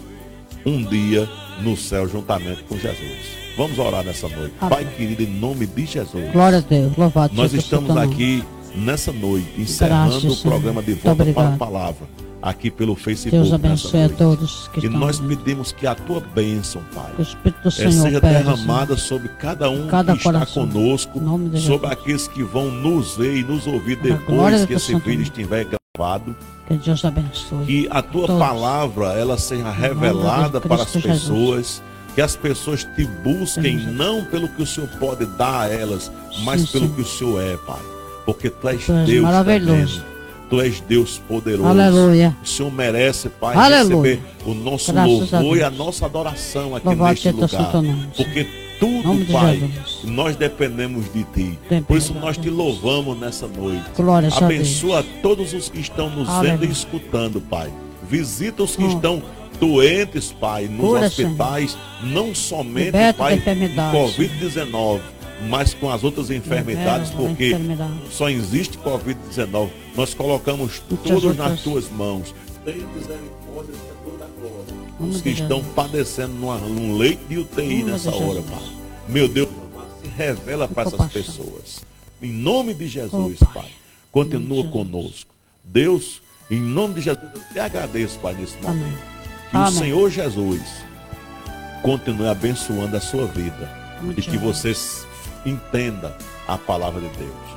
[0.64, 1.28] um dia
[1.64, 3.44] no céu juntamente com Jesus.
[3.56, 4.54] Vamos orar nessa noite.
[4.60, 4.70] Amém.
[4.70, 6.30] Pai querido, em nome de Jesus.
[6.30, 6.96] Glória a Deus.
[6.96, 8.44] Louvado Nós estamos aqui
[8.74, 11.14] nessa noite, encerrando Graças, o programa de Senhor.
[11.16, 12.06] volta para a palavra,
[12.42, 13.36] aqui pelo Facebook.
[13.36, 15.38] Deus abençoe a todos que E nós ouvindo.
[15.38, 20.18] pedimos que a tua bênção, Pai, eh, Senhor seja derramada sobre cada um Cada que
[20.18, 20.68] está coração.
[20.68, 21.92] conosco, nome de sobre Jesus.
[21.92, 25.66] aqueles que vão nos ver e nos ouvir Para depois que esse santo vídeo estiver
[25.96, 26.36] gravado.
[26.66, 27.64] Que Deus abençoe.
[27.66, 28.38] Que a tua Todos.
[28.42, 31.20] palavra ela seja revelada para as Cristo Jesus.
[31.28, 31.82] pessoas.
[32.14, 36.12] Que as pessoas te busquem não pelo que o Senhor pode dar a elas,
[36.44, 36.94] mas Sim, pelo sim.
[36.94, 37.80] que o Senhor é, Pai.
[38.24, 39.72] Porque tu és Tu Deus maravilhoso.
[40.00, 40.14] tremendo.
[40.50, 41.66] Tu és Deus poderoso.
[41.68, 42.36] Aleluia.
[42.42, 44.14] O Senhor merece, Pai, Aleluia.
[44.14, 45.78] receber o nosso Graças a louvor e a Deus.
[45.78, 47.72] nossa adoração aqui Louvado neste lugar.
[48.16, 48.46] Porque
[48.78, 49.70] tudo, Pai,
[50.04, 51.58] nós dependemos de Ti.
[51.88, 53.84] Por isso nós te louvamos nessa noite.
[53.96, 56.56] Glória a Abençoa todos os que estão nos Aleluia.
[56.58, 57.70] vendo e escutando, Pai.
[58.08, 58.88] Visita os que Hum.
[58.88, 59.22] estão
[59.58, 65.00] doentes, Pai, nos Cura, hospitais, não somente, Liberta Pai, enfermidade, com Covid-19,
[65.48, 67.92] mas com as outras enfermidades, porque enfermidade.
[68.10, 69.70] só existe Covid-19.
[69.96, 72.34] Nós colocamos Muitas todos nas tuas mãos.
[72.64, 74.74] Tenha misericórdia de toda glória.
[75.00, 78.40] Os que estão padecendo numa- num leito de UTI nessa hora.
[78.42, 78.62] Pai.
[79.08, 79.48] Meu Deus,
[80.02, 81.84] se revela para essas pessoas.
[82.22, 83.62] Em nome de Jesus, Oh, Pai.
[83.64, 83.70] Pai.
[84.12, 85.30] Continua conosco.
[85.64, 88.84] Deus, em nome de Jesus, eu te agradeço, Pai, nesse momento.
[89.52, 89.70] Amém.
[89.70, 89.78] Que o.
[89.78, 90.60] Senhor Jesus
[91.82, 93.70] continue abençoando a sua vida
[94.16, 95.04] e que você s-
[95.44, 96.16] entenda
[96.46, 97.54] a palavra de Deus.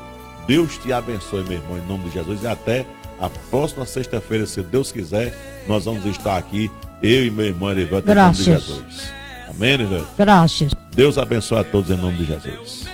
[0.48, 2.42] Deus te abençoe, meu irmão, em nome de Jesus.
[2.44, 2.86] E até
[3.20, 6.72] a próxima sexta-feira, se Deus quiser, nós vamos estar aqui,
[7.02, 8.44] eu e meu irmão Erivelto, em nome de.
[8.44, 9.12] Jesus.
[9.50, 10.08] Amém, Erivelto?
[10.18, 10.72] Graças.
[10.96, 12.87] Deus abençoe a todos em nome de Jesus.